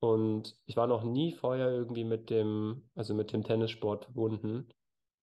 und 0.07 0.57
ich 0.67 0.77
war 0.77 0.87
noch 0.87 1.05
nie 1.05 1.33
vorher 1.33 1.71
irgendwie 1.71 2.05
mit 2.05 2.31
dem, 2.31 2.91
also 2.95 3.15
mit 3.15 3.33
dem 3.33 3.45
Tennissport 3.45 4.07
verbunden. 4.07 4.69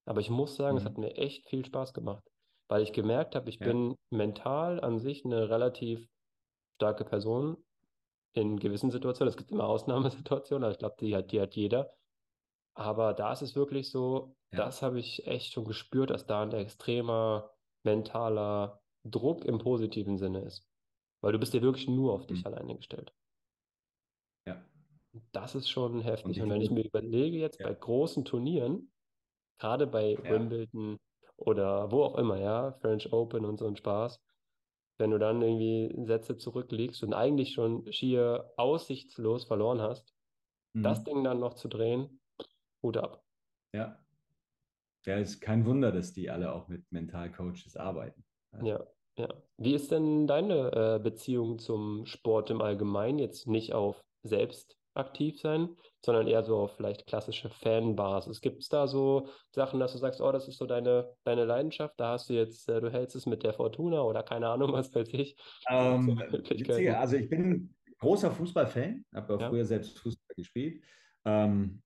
Aber 0.05 0.21
ich 0.21 0.29
muss 0.29 0.55
sagen, 0.55 0.77
es 0.77 0.85
hat 0.85 0.97
Mhm. 0.97 0.99
mir 0.99 1.17
echt 1.17 1.47
viel 1.49 1.65
Spaß 1.65 1.93
gemacht, 1.93 2.23
weil 2.69 2.83
ich 2.83 2.93
gemerkt 2.93 3.35
habe, 3.35 3.49
ich 3.49 3.61
Ja. 3.61 3.63
bin 3.63 3.95
mental 4.11 4.81
an 4.81 4.99
sich 4.99 5.25
eine 5.25 5.49
relativ 5.49 6.07
starke 6.77 7.05
Person 7.05 7.65
in 8.33 8.59
gewissen 8.59 8.91
Situationen. 8.91 9.29
Es 9.29 9.37
gibt 9.37 9.51
immer 9.51 9.67
Ausnahmesituationen, 9.69 10.63
aber 10.65 10.73
ich 10.73 10.79
glaube, 10.79 10.95
die 10.99 11.15
hat, 11.15 11.31
die 11.31 11.41
hat 11.41 11.55
jeder. 11.55 11.93
Aber 12.75 13.13
da 13.13 13.33
ist 13.33 13.41
es 13.41 13.55
wirklich 13.55 13.89
so, 13.91 14.37
Ja. 14.51 14.63
das 14.65 14.81
habe 14.81 14.99
ich 14.99 15.27
echt 15.27 15.53
schon 15.53 15.65
gespürt, 15.65 16.09
dass 16.11 16.25
da 16.27 16.43
ein 16.43 16.51
extremer 16.53 17.51
mentaler 17.83 18.83
Druck 19.03 19.45
im 19.45 19.57
positiven 19.59 20.17
Sinne 20.17 20.41
ist. 20.41 20.69
Weil 21.21 21.33
du 21.33 21.39
bist 21.39 21.53
ja 21.53 21.61
wirklich 21.61 21.87
nur 21.87 22.13
auf 22.13 22.27
Mhm. 22.27 22.27
dich 22.27 22.45
alleine 22.45 22.75
gestellt. 22.77 23.13
Das 25.31 25.55
ist 25.55 25.69
schon 25.69 26.01
Und 26.23 26.31
heftig. 26.31 26.41
Und 26.41 26.49
ich 26.49 26.51
wenn 26.51 26.61
ich 26.61 26.71
mir 26.71 26.85
überlege, 26.85 27.37
jetzt 27.37 27.59
ja. 27.59 27.67
bei 27.67 27.73
großen 27.73 28.25
Turnieren, 28.25 28.93
gerade 29.59 29.87
bei 29.87 30.17
Ja. 30.23 30.29
Wimbledon 30.29 30.99
oder 31.37 31.91
wo 31.91 32.03
auch 32.03 32.17
immer, 32.17 32.39
ja, 32.39 32.73
French 32.73 33.11
Open 33.13 33.45
und 33.45 33.57
so 33.59 33.67
ein 33.67 33.77
Spaß, 33.77 34.21
wenn 34.99 35.11
du 35.11 35.19
dann 35.19 35.41
irgendwie 35.41 36.05
Sätze 36.05 36.37
zurückliegst 36.37 37.03
und 37.03 37.13
eigentlich 37.13 37.53
schon 37.53 37.91
schier 37.93 38.53
aussichtslos 38.57 39.45
verloren 39.45 39.81
hast, 39.81 40.13
das 40.83 41.03
Mhm. 41.03 41.05
Ding 41.05 41.23
dann 41.23 41.39
noch 41.39 41.55
zu 41.55 41.69
drehen, 41.69 42.21
Hut 42.83 42.97
ab. 42.97 43.23
Ja. 43.73 44.03
Ja, 45.05 45.17
ist 45.17 45.39
kein 45.41 45.65
Wunder, 45.65 45.91
dass 45.93 46.13
die 46.13 46.29
alle 46.29 46.53
auch 46.53 46.67
mit 46.67 46.91
Mentalcoaches 46.91 47.75
arbeiten. 47.77 48.25
Ja. 48.51 48.63
Ja, 48.63 48.87
ja. 49.17 49.27
Wie 49.57 49.73
ist 49.73 49.91
denn 49.91 50.27
deine 50.27 50.71
äh, 50.97 50.99
Beziehung 51.03 51.59
zum 51.59 52.05
Sport 52.05 52.49
im 52.49 52.61
Allgemeinen? 52.61 53.19
Jetzt 53.19 53.47
nicht 53.47 53.73
auf 53.73 54.01
selbst 54.23 54.77
aktiv 54.95 55.39
sein, 55.39 55.69
sondern 56.03 56.27
eher 56.27 56.43
so 56.43 56.57
auf 56.57 56.75
vielleicht 56.75 57.07
klassische 57.07 57.49
Fanbasis. 57.49 58.41
Gibt 58.41 58.61
es 58.61 58.69
da 58.69 58.87
so 58.87 59.27
Sachen, 59.51 59.79
dass 59.79 59.93
du 59.93 59.97
sagst, 59.97 60.21
oh, 60.21 60.31
das 60.31 60.47
ist 60.47 60.57
so 60.57 60.65
deine, 60.65 61.13
deine 61.23 61.45
Leidenschaft, 61.45 61.95
da 61.97 62.13
hast 62.13 62.29
du 62.29 62.33
jetzt, 62.33 62.69
äh, 62.69 62.79
du 62.81 62.91
hältst 62.91 63.15
es 63.15 63.25
mit 63.25 63.43
der 63.43 63.53
Fortuna 63.53 64.01
oder 64.01 64.23
keine 64.23 64.49
Ahnung, 64.49 64.71
was 64.73 64.93
weiß 64.93 65.09
ich. 65.13 65.35
Ähm, 65.69 66.17
witzige, 66.29 66.97
also 66.97 67.15
ich 67.15 67.29
bin 67.29 67.73
großer 67.99 68.31
Fußballfan, 68.31 69.05
habe 69.13 69.37
Ja. 69.39 69.49
früher 69.49 69.65
selbst 69.65 69.99
Fußball 69.99 70.35
gespielt. 70.35 70.83
Ähm, 71.25 71.81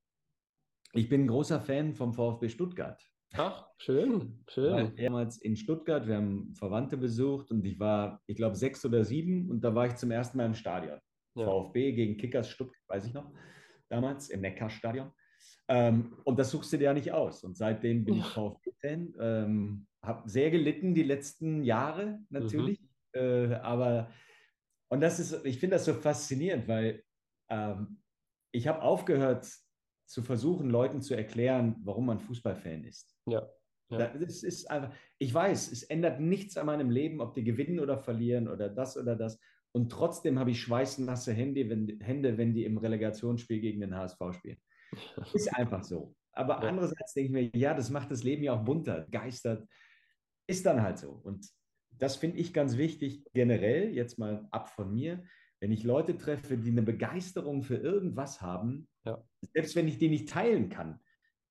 ich 0.94 1.10
bin 1.10 1.26
ein 1.26 1.28
großer 1.28 1.62
Fan 1.62 1.94
vom 1.94 2.14
VfB 2.14 2.50
Stuttgart. 2.50 3.02
Ach, 3.34 3.68
schön, 3.78 4.44
schön. 4.50 4.96
damals 4.96 5.38
in 5.38 5.56
Stuttgart, 5.58 6.08
wir 6.08 6.16
haben 6.16 6.56
Verwandte 6.56 6.98
besucht 6.98 7.52
und 7.52 7.66
ich 7.66 7.78
war, 7.78 8.22
ich 8.26 8.38
glaube, 8.38 8.56
sechs 8.56 8.86
oder 8.86 9.04
sieben 9.04 9.50
und 9.52 9.62
da 9.64 9.76
war 9.76 9.88
ich 9.88 9.96
zum 9.96 10.12
ersten 10.12 10.38
Mal 10.38 10.46
im 10.46 10.54
Stadion. 10.54 11.00
Ja. 11.38 11.46
VfB 11.46 11.94
gegen 11.94 12.18
Kickers 12.18 12.50
Stuttgart, 12.50 12.84
weiß 12.88 13.06
ich 13.06 13.14
noch, 13.14 13.32
damals 13.90 14.30
im 14.30 14.42
Neckarstadion. 14.42 15.12
Ähm, 15.68 16.18
und 16.24 16.40
das 16.40 16.52
suchst 16.52 16.72
du 16.74 16.78
dir 16.78 16.86
ja 16.86 16.94
nicht 16.94 17.12
aus. 17.12 17.44
Und 17.44 17.58
seitdem 17.58 18.06
bin 18.06 18.16
ich 18.16 18.26
VfB-Fan. 18.34 19.14
Ähm, 19.20 19.88
habe 20.02 20.30
sehr 20.30 20.52
gelitten 20.52 20.94
die 20.94 21.04
letzten 21.04 21.64
Jahre 21.64 22.06
Mhm. 22.06 22.26
natürlich. 22.30 22.80
Äh, 23.14 23.54
aber, 23.56 24.12
und 24.90 25.02
das 25.02 25.20
ist, 25.20 25.46
ich 25.46 25.60
finde 25.60 25.76
das 25.76 25.86
so 25.86 25.94
faszinierend, 25.94 26.68
weil 26.68 27.04
ähm, 27.50 28.02
ich 28.52 28.68
habe 28.68 28.82
aufgehört 28.82 29.48
zu 30.06 30.24
versuchen, 30.24 30.70
Leuten 30.70 31.02
zu 31.02 31.16
erklären, 31.16 31.76
warum 31.84 32.06
man 32.06 32.20
Fußballfan 32.20 32.86
ist. 32.86 33.18
Ja, 33.28 33.48
ja, 33.90 34.08
Das 34.08 34.44
ist 34.44 34.70
einfach, 34.70 34.94
ich 35.18 35.34
weiß, 35.34 35.72
es 35.72 35.84
ändert 35.84 36.20
nichts 36.20 36.58
an 36.58 36.66
meinem 36.66 36.90
Leben, 36.90 37.22
ob 37.22 37.34
die 37.34 37.44
gewinnen 37.44 37.80
oder 37.80 37.98
verlieren 37.98 38.48
oder 38.48 38.70
das 38.70 38.98
oder 38.98 39.16
das. 39.16 39.40
Und 39.78 39.92
trotzdem 39.92 40.40
habe 40.40 40.50
ich 40.50 40.60
schweißnasse 40.60 41.32
Hände, 41.34 41.70
wenn, 41.70 42.00
Hände, 42.02 42.36
wenn 42.40 42.52
die 42.52 42.66
im 42.66 42.80
Relegationsspiel 42.80 43.60
gegen 43.60 43.80
den 43.82 43.96
HSV 43.96 44.18
spielen. 44.32 44.58
Ist 45.36 45.54
einfach 45.56 45.84
so. 45.84 46.16
Aber 46.32 46.64
ja, 46.64 46.70
andererseits 46.70 47.14
denke 47.14 47.28
ich 47.28 47.54
mir, 47.54 47.60
ja, 47.60 47.76
das 47.76 47.92
macht 47.92 48.10
das 48.10 48.24
Leben 48.24 48.42
ja 48.42 48.54
auch 48.54 48.66
bunter, 48.66 49.06
geistert. 49.12 49.68
Ist 50.48 50.66
dann 50.66 50.82
halt 50.82 50.98
so. 50.98 51.12
Und 51.12 51.48
das 51.92 52.16
finde 52.16 52.38
ich 52.40 52.56
ganz 52.56 52.76
wichtig, 52.78 53.24
generell, 53.36 53.94
jetzt 53.94 54.18
mal 54.18 54.48
ab 54.50 54.70
von 54.70 54.92
mir, 54.92 55.24
wenn 55.60 55.72
ich 55.72 55.84
Leute 55.84 56.18
treffe, 56.18 56.58
die 56.58 56.72
eine 56.72 56.82
Begeisterung 56.82 57.62
für 57.62 57.78
irgendwas 57.78 58.42
haben, 58.42 58.88
ja. 59.06 59.24
selbst 59.54 59.76
wenn 59.76 59.88
ich 59.88 60.00
die 60.00 60.10
nicht 60.10 60.30
teilen 60.30 60.70
kann, 60.70 61.00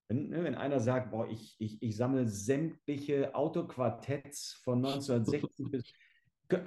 wenn, 0.09 0.31
ne, 0.31 0.43
wenn 0.43 0.57
einer 0.57 0.81
sagt, 0.81 1.13
boah, 1.13 1.29
ich, 1.29 1.55
ich, 1.61 1.81
ich 1.81 1.97
sammle 1.97 2.27
sämtliche 2.27 3.37
Autoquartetts 3.37 4.61
von 4.65 4.79
1960 4.85 5.71
bis. 5.71 5.93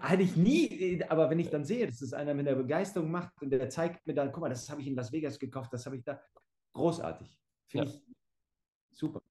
Hatte 0.01 0.23
ich 0.23 0.35
nie, 0.35 1.01
aber 1.07 1.29
wenn 1.29 1.39
ich 1.39 1.49
dann 1.49 1.63
sehe, 1.63 1.85
dass 1.85 2.01
es 2.01 2.13
einer 2.13 2.33
mit 2.33 2.45
der 2.45 2.55
Begeisterung 2.55 3.11
macht 3.11 3.41
und 3.41 3.49
der 3.49 3.69
zeigt 3.69 4.05
mir 4.05 4.13
dann, 4.13 4.31
guck 4.31 4.41
mal, 4.41 4.49
das 4.49 4.69
habe 4.69 4.81
ich 4.81 4.87
in 4.87 4.95
Las 4.95 5.11
Vegas 5.11 5.39
gekauft, 5.39 5.71
das 5.71 5.85
habe 5.85 5.95
ich 5.95 6.03
da. 6.03 6.21
Großartig. 6.73 7.39
Finde 7.67 7.87
ja. 7.87 7.93
ich 7.93 8.01
super, 8.97 9.21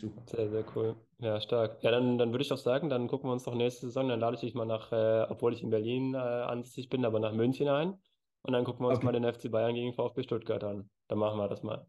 super. 0.00 0.22
Sehr, 0.26 0.48
sehr 0.48 0.64
cool. 0.74 0.96
Ja, 1.18 1.40
stark. 1.40 1.82
Ja, 1.82 1.90
dann, 1.90 2.16
dann 2.16 2.30
würde 2.32 2.42
ich 2.42 2.48
doch 2.48 2.56
sagen, 2.56 2.88
dann 2.88 3.08
gucken 3.08 3.28
wir 3.28 3.32
uns 3.34 3.44
doch 3.44 3.54
nächste 3.54 3.86
Saison, 3.86 4.08
dann 4.08 4.20
lade 4.20 4.36
ich 4.36 4.40
dich 4.40 4.54
mal 4.54 4.64
nach, 4.64 4.90
äh, 4.92 5.26
obwohl 5.28 5.52
ich 5.52 5.62
in 5.62 5.70
Berlin 5.70 6.14
äh, 6.14 6.18
ansässig 6.18 6.88
bin, 6.88 7.04
aber 7.04 7.20
nach 7.20 7.32
München 7.34 7.68
ein. 7.68 7.98
Und 8.42 8.52
dann 8.54 8.64
gucken 8.64 8.84
wir 8.84 8.88
uns 8.88 8.98
Okay. 8.98 9.06
mal 9.06 9.12
den 9.12 9.24
FC 9.30 9.50
Bayern 9.50 9.74
gegen 9.74 9.92
VfB 9.92 10.22
Stuttgart 10.22 10.64
an. 10.64 10.88
Dann 11.08 11.18
machen 11.18 11.38
wir 11.38 11.48
das 11.48 11.62
mal. 11.62 11.86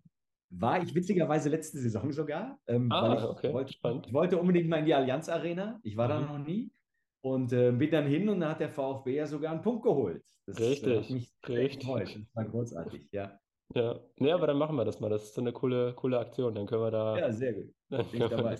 War 0.49 0.83
ich 0.83 0.93
witzigerweise 0.93 1.47
letzte 1.47 1.79
Saison 1.79 2.11
sogar, 2.11 2.59
ähm, 2.67 2.91
Ah, 2.91 3.15
ich 3.17 3.23
okay, 3.23 3.53
wollte, 3.53 3.71
ich 3.71 4.13
wollte 4.13 4.37
unbedingt 4.37 4.67
mal 4.67 4.79
in 4.79 4.85
die 4.85 4.93
Allianz 4.93 5.29
Arena. 5.29 5.79
Ich 5.81 5.95
war 5.95 6.09
da 6.09 6.19
Mhm. 6.19 6.25
noch 6.27 6.37
nie 6.39 6.73
und 7.21 7.53
äh, 7.53 7.71
bin 7.71 7.91
dann 7.91 8.07
hin 8.07 8.29
und 8.29 8.39
da 8.39 8.51
hat 8.51 8.59
der 8.59 8.69
VfB 8.69 9.15
ja 9.15 9.25
sogar 9.27 9.51
einen 9.51 9.61
Punkt 9.61 9.83
geholt. 9.83 10.23
Das 10.45 10.57
äh, 10.59 10.63
Richtig, 10.69 11.03
hat 11.03 11.09
mich 11.09 11.31
richtig. 11.47 11.79
gefreut. 11.81 12.07
Das 12.15 12.35
war 12.35 12.45
großartig, 12.45 13.09
ja. 13.11 13.39
Ja, 13.73 14.01
nee, 14.17 14.31
aber 14.31 14.47
dann 14.47 14.57
machen 14.57 14.75
wir 14.75 14.83
das 14.85 14.99
mal. 14.99 15.09
Das 15.09 15.23
ist 15.23 15.33
so 15.35 15.41
eine 15.41 15.53
coole, 15.53 15.93
coole 15.95 16.19
Aktion. 16.19 16.55
Dann 16.55 16.65
können 16.67 16.81
wir 16.81 16.91
da, 16.91 17.17
Ja, 17.17 17.31
sehr 17.31 17.53
gut. 17.53 17.73
dann 17.89 18.09
Bin 18.11 18.21
ich 18.21 18.27
dabei. 18.27 18.59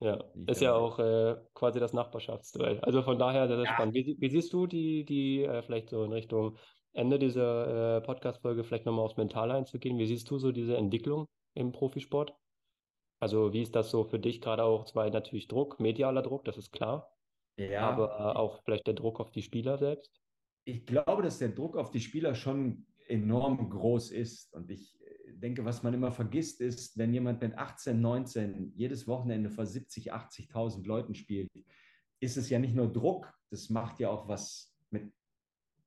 ja, 0.00 0.24
ich 0.34 0.46
ist 0.46 0.60
ja 0.62 0.74
auch 0.74 0.98
äh, 0.98 1.36
quasi 1.54 1.80
das 1.80 1.92
Nachbarschaftsduell. 1.92 2.80
Also 2.80 3.02
von 3.02 3.18
daher 3.18 3.46
sehr, 3.48 3.56
sehr 3.56 3.66
Ja. 3.66 3.72
spannend. 3.74 3.94
Wie, 3.94 4.16
wie 4.18 4.28
siehst 4.30 4.52
du 4.52 4.66
die, 4.66 5.04
die 5.04 5.42
äh, 5.42 5.62
vielleicht 5.62 5.90
so 5.90 6.02
in 6.04 6.12
Richtung 6.12 6.56
Ende 6.92 7.18
dieser 7.18 7.98
äh, 7.98 8.00
Podcast-Folge 8.00 8.64
vielleicht 8.64 8.86
nochmal 8.86 9.04
aufs 9.04 9.16
Mentale 9.16 9.54
einzugehen? 9.54 9.98
Wie 9.98 10.06
siehst 10.06 10.30
du 10.30 10.38
so 10.38 10.52
diese 10.52 10.76
Entwicklung 10.76 11.26
im 11.54 11.72
Profisport? 11.72 12.34
Also 13.20 13.52
wie 13.52 13.62
ist 13.62 13.74
das 13.76 13.90
so 13.90 14.04
für 14.04 14.18
dich 14.18 14.40
gerade 14.40 14.64
auch? 14.64 14.84
Zwar 14.84 15.10
natürlich 15.10 15.48
Druck, 15.48 15.80
medialer 15.80 16.22
Druck, 16.22 16.44
das 16.44 16.56
ist 16.56 16.72
klar, 16.72 17.17
Ja, 17.58 17.88
aber 17.90 18.36
auch 18.36 18.62
vielleicht 18.62 18.86
der 18.86 18.94
Druck 18.94 19.20
auf 19.20 19.30
die 19.32 19.42
Spieler 19.42 19.78
selbst. 19.78 20.12
ich 20.64 20.86
glaube, 20.86 21.22
dass 21.22 21.38
der 21.38 21.48
Druck 21.50 21.76
auf 21.76 21.90
die 21.90 22.00
Spieler 22.00 22.34
schon 22.34 22.86
enorm 23.08 23.70
groß 23.70 24.10
ist. 24.10 24.52
Und 24.54 24.70
ich 24.70 25.00
äh, 25.00 25.32
denke, 25.32 25.64
was 25.64 25.82
man 25.82 25.94
immer 25.94 26.12
vergisst, 26.12 26.60
ist, 26.60 26.96
wenn 26.98 27.12
jemand 27.12 27.40
mit 27.40 27.56
18, 27.56 28.00
19 28.00 28.72
jedes 28.76 29.06
Wochenende 29.08 29.50
vor 29.50 29.66
70, 29.66 30.12
80.000 30.12 30.86
Leuten 30.86 31.14
spielt, 31.14 31.48
ist 32.20 32.36
es 32.36 32.50
ja 32.50 32.58
nicht 32.58 32.74
nur 32.74 32.92
Druck, 32.92 33.32
das 33.50 33.70
macht 33.70 33.98
ja 34.00 34.10
auch 34.10 34.28
was 34.28 34.76
mit 34.90 35.12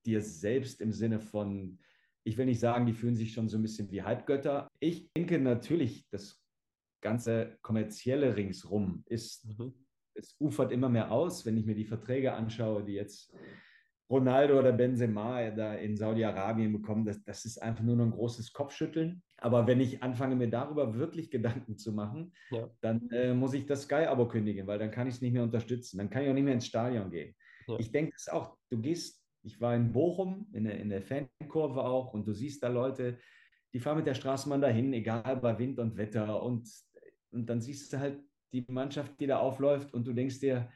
dir 0.06 0.22
selbst 0.22 0.82
im 0.82 0.92
Sinne 0.92 1.20
von, 1.20 1.80
ich 2.24 2.38
will 2.38 2.46
nicht 2.46 2.60
sagen, 2.60 2.86
die 2.86 2.94
fühlen 2.94 3.16
sich 3.16 3.34
schon 3.34 3.50
so 3.50 3.58
ein 3.58 3.62
bisschen 3.62 3.92
wie 3.92 4.02
Halbgötter. 4.02 4.68
Ich 4.80 5.12
denke 5.14 5.40
natürlich, 5.40 6.08
das 6.10 6.42
ganze 7.02 7.58
kommerzielle 7.62 8.36
ringsrum 8.36 9.04
ist 9.06 9.46
Mhm. 9.46 9.74
Es 10.14 10.36
ufert 10.40 10.72
immer 10.72 10.90
mehr 10.90 11.12
aus, 11.12 11.46
wenn 11.46 11.58
ich 11.58 11.66
mir 11.66 11.76
die 11.76 11.86
Verträge 11.86 12.34
anschaue, 12.34 12.84
die 12.84 12.94
jetzt 12.94 13.34
Ronaldo 14.10 14.60
oder 14.60 14.74
Benzema 14.74 15.52
da 15.52 15.76
in 15.76 15.96
Saudi-Arabien 15.96 16.74
bekommen. 16.74 17.06
Das, 17.06 17.24
das 17.24 17.46
ist 17.46 17.62
einfach 17.62 17.84
nur 17.84 17.96
noch 17.96 18.06
ein 18.06 18.12
großes 18.12 18.52
Kopfschütteln. 18.52 19.24
Aber 19.38 19.68
wenn 19.68 19.80
ich 19.80 20.04
anfange, 20.04 20.36
mir 20.36 20.50
darüber 20.50 20.96
wirklich 20.96 21.32
Gedanken 21.32 21.78
zu 21.78 21.94
machen, 21.94 22.34
Ja. 22.52 22.70
dann 22.82 23.10
äh, 23.12 23.34
muss 23.34 23.54
ich 23.54 23.66
das 23.66 23.84
Sky-Abo 23.84 24.28
kündigen, 24.28 24.68
weil 24.68 24.80
dann 24.80 24.92
kann 24.92 25.08
ich 25.08 25.16
es 25.16 25.22
nicht 25.22 25.32
mehr 25.32 25.44
unterstützen. 25.44 25.98
Dann 25.98 26.10
kann 26.10 26.24
ich 26.24 26.30
auch 26.30 26.34
nicht 26.34 26.44
mehr 26.44 26.54
ins 26.54 26.68
Stadion 26.68 27.10
gehen. 27.10 27.34
Ja. 27.68 27.80
Ich 27.80 27.92
denke 27.92 28.14
es 28.16 28.28
auch, 28.28 28.58
du 28.70 28.82
gehst, 28.82 29.24
ich 29.44 29.62
war 29.62 29.76
in 29.76 29.94
Bochum, 29.94 30.48
in 30.52 30.66
der, 30.66 30.78
in 30.78 30.90
der 30.90 31.02
Fankurve 31.02 31.82
auch, 31.84 32.14
und 32.14 32.28
du 32.28 32.34
siehst 32.34 32.62
da 32.64 32.68
Leute, 32.68 33.18
die 33.74 33.80
fahren 33.80 33.98
mit 33.98 34.08
der 34.08 34.14
Straßenbahn 34.14 34.62
dahin, 34.62 34.92
egal 34.94 35.38
bei 35.38 35.58
Wind 35.58 35.80
und 35.80 35.96
Wetter. 35.96 36.44
Und, 36.44 36.70
und 37.32 37.50
dann 37.50 37.62
siehst 37.62 37.94
du 37.94 38.00
halt 38.00 38.20
die 38.54 38.66
Mannschaft, 38.68 39.20
die 39.20 39.28
da 39.28 39.40
aufläuft, 39.40 39.94
und 39.94 40.06
du 40.08 40.14
denkst 40.14 40.40
dir, 40.40 40.70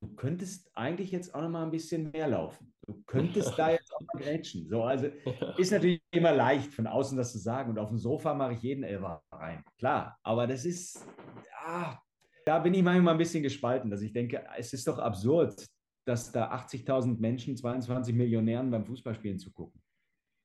du 0.00 0.14
könntest 0.14 0.70
eigentlich 0.76 1.10
jetzt 1.12 1.34
auch 1.34 1.42
noch 1.42 1.48
mal 1.50 1.64
ein 1.64 1.70
bisschen 1.70 2.10
mehr 2.10 2.28
laufen. 2.28 2.74
Du 2.86 3.02
könntest 3.06 3.52
da 3.58 3.70
jetzt 3.70 3.92
auch 3.94 4.00
mal 4.00 4.22
grätschen. 4.22 4.68
So, 4.68 4.82
also 4.82 5.06
ist 5.58 5.72
natürlich 5.72 6.02
immer 6.10 6.32
leicht, 6.32 6.72
von 6.74 6.86
außen 6.86 7.16
das 7.16 7.32
zu 7.32 7.38
sagen. 7.38 7.70
Und 7.70 7.78
auf 7.78 7.88
dem 7.88 7.98
Sofa 7.98 8.34
mache 8.34 8.54
ich 8.54 8.62
jeden 8.62 8.82
Elfer 8.84 9.22
rein. 9.32 9.62
Klar, 9.78 10.18
aber 10.22 10.46
das 10.46 10.64
ist, 10.64 11.06
ah, 11.64 11.98
da 12.44 12.58
bin 12.58 12.74
ich 12.74 12.82
manchmal 12.82 13.14
ein 13.14 13.18
bisschen 13.18 13.42
gespalten, 13.42 13.90
dass 13.90 14.02
ich 14.02 14.12
denke, 14.12 14.44
es 14.56 14.72
ist 14.72 14.86
doch 14.86 14.98
absurd, 14.98 15.64
dass 16.06 16.30
da 16.32 16.50
80.000 16.50 17.18
Menschen, 17.18 17.56
22 17.56 18.14
Millionären 18.14 18.70
beim 18.70 18.84
Fußballspielen 18.84 19.38
zugucken. 19.38 19.80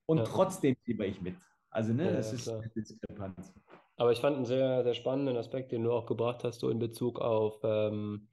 Und 0.06 0.20
Ja. 0.20 0.24
trotzdem 0.24 0.76
fieber 0.86 1.06
ich 1.06 1.22
mit. 1.22 1.36
Also, 1.70 1.94
ne, 1.94 2.06
Ja, 2.06 2.12
das 2.14 2.28
ja, 2.32 2.36
ist 2.36 2.44
klar. 2.44 2.62
eine 2.62 2.70
Diskrepanz. 2.70 3.54
Aber 4.00 4.12
ich 4.14 4.20
fand 4.20 4.36
einen 4.38 4.46
sehr, 4.46 4.84
sehr 4.84 4.94
spannenden 4.94 5.38
Aspekt, 5.38 5.72
den 5.72 5.84
du 5.84 5.92
auch 5.92 6.06
gebracht 6.06 6.44
hast, 6.44 6.60
so 6.62 6.70
in 6.70 6.80
Bezug 6.80 7.20
auf, 7.20 7.60
ähm, 7.64 8.30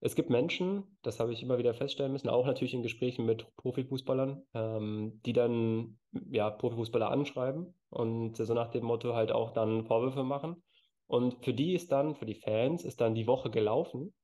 es 0.00 0.16
gibt 0.16 0.30
Menschen, 0.30 0.98
das 1.02 1.20
habe 1.20 1.32
ich 1.32 1.42
immer 1.42 1.58
wieder 1.58 1.74
feststellen 1.74 2.12
müssen, 2.12 2.28
auch 2.30 2.46
natürlich 2.46 2.74
in 2.74 2.82
Gesprächen 2.82 3.26
mit 3.26 3.54
Profifußballern, 3.56 4.44
ähm, 4.54 5.20
die 5.24 5.32
dann 5.34 6.00
ja 6.30 6.50
Profifußballer 6.50 7.10
anschreiben 7.10 7.74
und 7.90 8.36
so 8.36 8.54
nach 8.54 8.68
dem 8.70 8.84
Motto 8.84 9.14
halt 9.14 9.32
auch 9.32 9.50
dann 9.52 9.84
Vorwürfe 9.86 10.24
machen. 10.24 10.64
Und 11.06 11.44
für 11.44 11.54
die 11.54 11.74
ist 11.74 11.92
dann, 11.92 12.16
für 12.16 12.26
die 12.26 12.34
Fans, 12.34 12.84
ist 12.84 13.00
dann 13.00 13.14
die 13.14 13.26
Woche 13.26 13.50
gelaufen, 13.50 14.14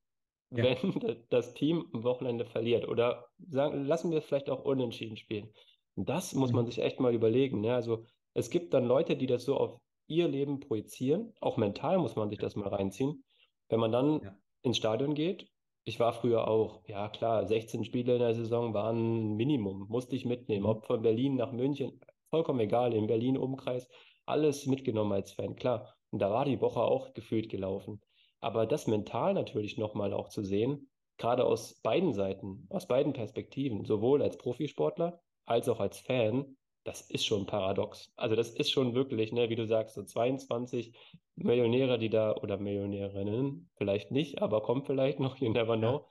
Ja. 0.51 0.69
wenn 0.73 0.77
das 1.31 1.55
Team 1.55 1.89
am 1.93 2.05
Wochenende 2.05 2.47
verliert. 2.47 2.89
Oder 2.89 3.27
sagen, 3.39 3.85
lassen 3.85 4.11
wir 4.11 4.19
es 4.19 4.25
vielleicht 4.27 4.51
auch 4.51 4.65
unentschieden 4.65 5.17
spielen. 5.17 5.53
Das 5.97 6.35
muss 6.35 6.53
man 6.53 6.65
Mhm. 6.65 6.67
sich 6.67 6.79
echt 6.79 7.01
mal 7.01 7.15
überlegen. 7.15 7.61
Ne? 7.61 7.75
Also 7.75 8.05
es 8.35 8.51
gibt 8.51 8.73
dann 8.75 8.87
Leute, 8.87 9.17
die 9.17 9.27
das 9.27 9.45
so 9.45 9.57
auf 9.57 9.79
ihr 10.09 10.29
Leben 10.29 10.61
projizieren. 10.61 11.35
Auch 11.41 11.57
mental 11.57 11.99
muss 11.99 12.17
man 12.17 12.31
sich 12.31 12.39
das 12.39 12.57
mal 12.57 12.69
reinziehen. 12.69 13.25
Wenn 13.69 13.81
man 13.81 13.93
dann 13.93 14.21
Ja. 14.23 14.39
ins 14.63 14.77
Stadion 14.79 15.15
geht, 15.15 15.49
ich 15.85 16.01
war 16.01 16.13
früher 16.13 16.49
auch, 16.49 16.83
ja 16.87 17.09
klar, 17.09 17.47
16 17.47 17.85
Spiele 17.85 18.15
in 18.15 18.19
der 18.21 18.35
Saison 18.35 18.75
waren 18.75 19.33
ein 19.33 19.37
Minimum, 19.37 19.87
musste 19.89 20.17
ich 20.17 20.25
mitnehmen. 20.25 20.65
Mhm. 20.65 20.71
Ob 20.71 20.87
von 20.87 21.03
Berlin 21.03 21.37
nach 21.37 21.53
München, 21.53 22.01
vollkommen 22.31 22.61
egal, 22.61 22.93
in 22.95 23.07
Berlin 23.07 23.39
Umkreis, 23.39 23.89
alles 24.27 24.67
mitgenommen 24.67 25.13
als 25.13 25.33
Fan, 25.33 25.57
klar. 25.57 25.95
Und 26.11 26.21
da 26.21 26.31
war 26.31 26.45
die 26.45 26.61
Woche 26.61 26.81
auch 26.83 27.13
gefühlt 27.15 27.49
gelaufen. 27.49 28.01
Aber 28.41 28.67
das 28.67 28.87
mental 28.87 29.35
natürlich 29.35 29.79
nochmal 29.79 30.13
auch 30.13 30.29
zu 30.29 30.43
sehen, 30.45 30.91
gerade 31.17 31.45
aus 31.45 31.81
beiden 31.81 32.13
Seiten, 32.13 32.67
aus 32.71 32.87
beiden 32.87 33.13
Perspektiven, 33.13 33.85
sowohl 33.85 34.23
als 34.23 34.37
Profisportler 34.39 35.21
als 35.47 35.69
auch 35.71 35.81
als 35.81 35.99
Fan, 36.01 36.58
das 36.89 37.03
ist 37.03 37.27
schon 37.27 37.45
paradox. 37.45 38.11
Also 38.17 38.35
das 38.35 38.49
ist 38.49 38.71
schon 38.71 38.95
wirklich, 38.95 39.31
ne, 39.31 39.51
wie 39.51 39.57
du 39.57 39.67
sagst, 39.67 39.95
so 39.95 40.03
22 40.03 40.95
Millionäre, 41.37 41.99
die 41.99 42.09
da, 42.09 42.35
oder 42.35 42.57
Millionärinnen, 42.57 43.69
vielleicht 43.77 44.11
nicht, 44.11 44.41
aber 44.41 44.63
kommt 44.63 44.87
vielleicht 44.87 45.21
noch, 45.21 45.37
you 45.37 45.53
never 45.53 45.77
know. 45.77 46.09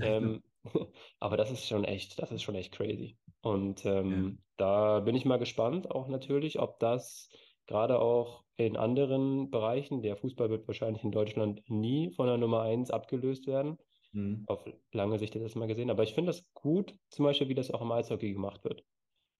Ähm, 0.00 0.44
aber 1.18 1.36
das 1.36 1.50
ist 1.50 1.66
schon 1.66 1.82
echt, 1.82 2.22
das 2.22 2.30
ist 2.30 2.42
schon 2.42 2.54
echt 2.54 2.70
crazy. 2.70 3.18
Und 3.42 3.84
ähm, 3.84 4.38
da 4.56 5.00
bin 5.00 5.16
ich 5.16 5.24
mal 5.24 5.38
gespannt, 5.38 5.90
auch 5.90 6.06
natürlich, 6.06 6.60
ob 6.60 6.78
das 6.78 7.28
gerade 7.66 8.00
auch 8.00 8.44
in 8.56 8.76
anderen 8.76 9.50
Bereichen, 9.50 10.00
der 10.00 10.16
Fußball 10.16 10.48
wird 10.48 10.68
wahrscheinlich 10.68 11.02
in 11.02 11.10
Deutschland 11.10 11.62
nie 11.66 12.12
von 12.12 12.26
der 12.26 12.36
Nummer 12.36 12.62
1 12.62 12.92
abgelöst 12.92 13.48
werden. 13.48 13.78
Mhm. 14.12 14.44
Auf 14.46 14.64
lange 14.92 15.18
Sicht 15.18 15.34
hat 15.34 15.42
das 15.42 15.56
mal 15.56 15.66
gesehen. 15.66 15.90
Aber 15.90 16.04
ich 16.04 16.14
finde 16.14 16.30
das 16.30 16.44
gut, 16.54 16.94
zum 17.08 17.24
Beispiel, 17.24 17.48
wie 17.48 17.54
das 17.54 17.72
auch 17.72 17.80
im 17.80 17.90
Eishockey 17.90 18.32
gemacht 18.32 18.62
wird. 18.62 18.84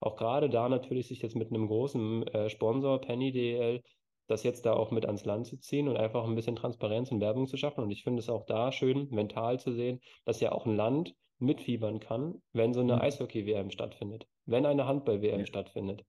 Auch 0.00 0.16
gerade 0.16 0.48
da 0.48 0.68
natürlich 0.68 1.08
sich 1.08 1.22
jetzt 1.22 1.36
mit 1.36 1.48
einem 1.50 1.66
großen 1.68 2.26
äh, 2.28 2.50
Sponsor, 2.50 3.00
Penny 3.00 3.32
DL, 3.32 3.82
das 4.26 4.42
jetzt 4.44 4.64
da 4.66 4.74
auch 4.74 4.90
mit 4.90 5.04
ans 5.06 5.24
Land 5.24 5.46
zu 5.46 5.58
ziehen 5.58 5.88
und 5.88 5.96
einfach 5.96 6.24
ein 6.24 6.34
bisschen 6.34 6.56
Transparenz 6.56 7.10
und 7.12 7.20
Werbung 7.20 7.46
zu 7.46 7.56
schaffen. 7.56 7.82
Und 7.84 7.90
ich 7.90 8.02
finde 8.04 8.20
es 8.20 8.28
auch 8.28 8.44
da 8.46 8.72
schön, 8.72 9.08
mental 9.10 9.58
zu 9.58 9.72
sehen, 9.72 10.00
dass 10.24 10.40
ja 10.40 10.52
auch 10.52 10.66
ein 10.66 10.76
Land 10.76 11.14
mitfiebern 11.38 12.00
kann, 12.00 12.42
wenn 12.52 12.72
so 12.74 12.80
eine 12.80 12.94
Mhm. 12.94 13.00
Eishockey-WM 13.00 13.70
stattfindet, 13.70 14.26
wenn 14.44 14.66
eine 14.66 14.86
Handball-WM 14.86 15.40
Ja. 15.40 15.46
stattfindet 15.46 16.04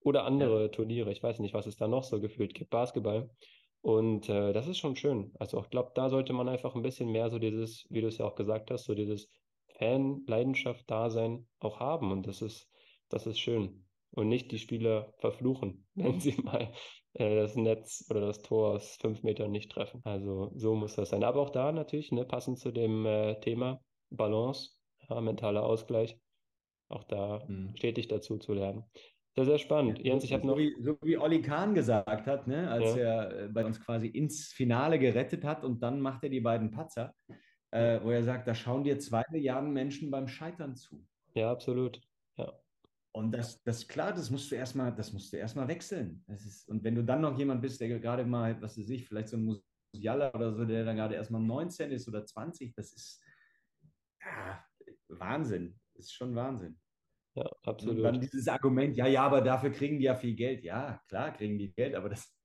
oder 0.00 0.24
andere 0.24 0.70
Turniere. 0.70 1.12
Ich 1.12 1.22
weiß 1.22 1.38
nicht, 1.40 1.54
was 1.54 1.66
es 1.66 1.76
da 1.76 1.88
noch 1.88 2.04
so 2.04 2.20
gefühlt 2.20 2.54
gibt, 2.54 2.70
Basketball. 2.70 3.30
Und 3.80 4.28
äh, 4.28 4.52
das 4.52 4.68
ist 4.68 4.78
schon 4.78 4.96
schön. 4.96 5.32
Also 5.38 5.60
ich 5.60 5.70
glaube, 5.70 5.92
da 5.94 6.08
sollte 6.10 6.32
man 6.32 6.48
einfach 6.48 6.74
ein 6.74 6.82
bisschen 6.82 7.10
mehr 7.10 7.30
so 7.30 7.38
dieses, 7.38 7.84
wie 7.90 8.00
du 8.00 8.08
es 8.08 8.18
ja 8.18 8.26
auch 8.26 8.34
gesagt 8.34 8.70
hast, 8.70 8.84
so 8.84 8.94
dieses 8.94 9.28
Fan-Leidenschaft-Dasein 9.78 11.48
auch 11.58 11.80
haben. 11.80 12.10
Und 12.12 12.26
das 12.26 12.42
ist, 12.42 12.68
das 13.08 13.26
ist 13.26 13.38
schön. 13.38 13.84
Und 14.10 14.28
nicht 14.28 14.50
die 14.52 14.58
Spieler 14.58 15.12
verfluchen, 15.18 15.86
wenn 15.94 16.20
sie 16.20 16.36
mal 16.42 16.72
äh, 17.14 17.36
das 17.36 17.56
Netz 17.56 18.06
oder 18.10 18.20
das 18.20 18.42
Tor 18.42 18.70
aus 18.74 18.96
fünf 18.96 19.22
Metern 19.22 19.50
nicht 19.50 19.70
treffen. 19.72 20.00
Also 20.04 20.52
so 20.54 20.74
muss 20.74 20.96
das 20.96 21.10
sein. 21.10 21.24
Aber 21.24 21.40
auch 21.40 21.50
da 21.50 21.72
natürlich, 21.72 22.12
ne, 22.12 22.24
passend 22.24 22.58
zu 22.58 22.72
dem 22.72 23.04
äh, 23.06 23.38
Thema 23.40 23.82
Balance, 24.10 24.70
ja, 25.08 25.20
mentaler 25.20 25.64
Ausgleich, 25.64 26.18
auch 26.88 27.04
da 27.04 27.44
Mhm. 27.48 27.76
stetig 27.76 28.08
dazu 28.08 28.38
zu 28.38 28.54
lernen. 28.54 28.84
Sehr, 29.34 29.44
sehr 29.44 29.58
spannend. 29.58 29.98
Jens, 29.98 30.24
ich 30.24 30.32
habe 30.32 30.42
so, 30.44 30.48
noch. 30.48 30.56
wie, 30.56 30.74
so 30.80 30.96
wie 31.02 31.18
Olli 31.18 31.42
Kahn 31.42 31.74
gesagt 31.74 32.26
hat, 32.26 32.46
ne, 32.46 32.70
als 32.70 32.94
Ja. 32.94 33.02
er 33.02 33.38
äh, 33.44 33.48
bei 33.48 33.66
uns 33.66 33.84
quasi 33.84 34.06
ins 34.06 34.48
Finale 34.48 34.98
gerettet 34.98 35.44
hat 35.44 35.62
und 35.62 35.82
dann 35.82 36.00
macht 36.00 36.24
er 36.24 36.30
die 36.30 36.40
beiden 36.40 36.70
Patzer, 36.70 37.14
äh, 37.70 38.00
wo 38.02 38.10
er 38.10 38.22
sagt, 38.24 38.48
da 38.48 38.54
schauen 38.54 38.82
dir 38.84 38.98
zwei 38.98 39.24
Milliarden 39.30 39.72
Menschen 39.72 40.10
beim 40.10 40.26
Scheitern 40.26 40.74
zu. 40.74 41.04
Ja, 41.34 41.50
absolut. 41.50 42.00
Und 43.16 43.32
das, 43.32 43.62
das 43.62 43.88
klar, 43.88 44.12
das 44.12 44.30
musst 44.30 44.50
du 44.50 44.56
erstmal, 44.56 44.94
das 44.94 45.10
musst 45.10 45.32
du 45.32 45.38
erstmal 45.38 45.66
wechseln. 45.68 46.22
Das 46.26 46.44
ist, 46.44 46.68
und 46.68 46.84
wenn 46.84 46.94
du 46.94 47.02
dann 47.02 47.22
noch 47.22 47.38
jemand 47.38 47.62
bist, 47.62 47.80
der 47.80 47.98
gerade 47.98 48.26
mal, 48.26 48.60
was 48.60 48.76
weiß 48.76 48.90
ich, 48.90 49.08
vielleicht 49.08 49.28
so 49.28 49.38
ein 49.38 49.58
Musiala 49.94 50.34
oder 50.34 50.52
so, 50.52 50.66
der 50.66 50.84
dann 50.84 50.96
gerade 50.96 51.14
erstmal 51.14 51.40
19 51.40 51.92
ist 51.92 52.06
oder 52.08 52.26
20, 52.26 52.74
das 52.74 52.92
ist 52.92 53.24
ja, 54.22 54.62
Wahnsinn. 55.08 55.80
Das 55.94 56.04
ist 56.04 56.12
schon 56.12 56.34
Wahnsinn. 56.34 56.78
Ja, 57.36 57.44
Und 57.44 58.02
dann 58.02 58.16
absolut. 58.16 58.22
dieses 58.22 58.48
Argument, 58.48 58.94
ja, 58.98 59.06
ja, 59.06 59.22
aber 59.22 59.40
dafür 59.40 59.70
kriegen 59.70 59.98
die 59.98 60.04
ja 60.04 60.14
viel 60.14 60.34
Geld. 60.34 60.62
Ja, 60.62 61.00
klar 61.08 61.32
kriegen 61.32 61.58
die 61.58 61.72
Geld, 61.72 61.94
aber 61.94 62.10
das 62.10 62.38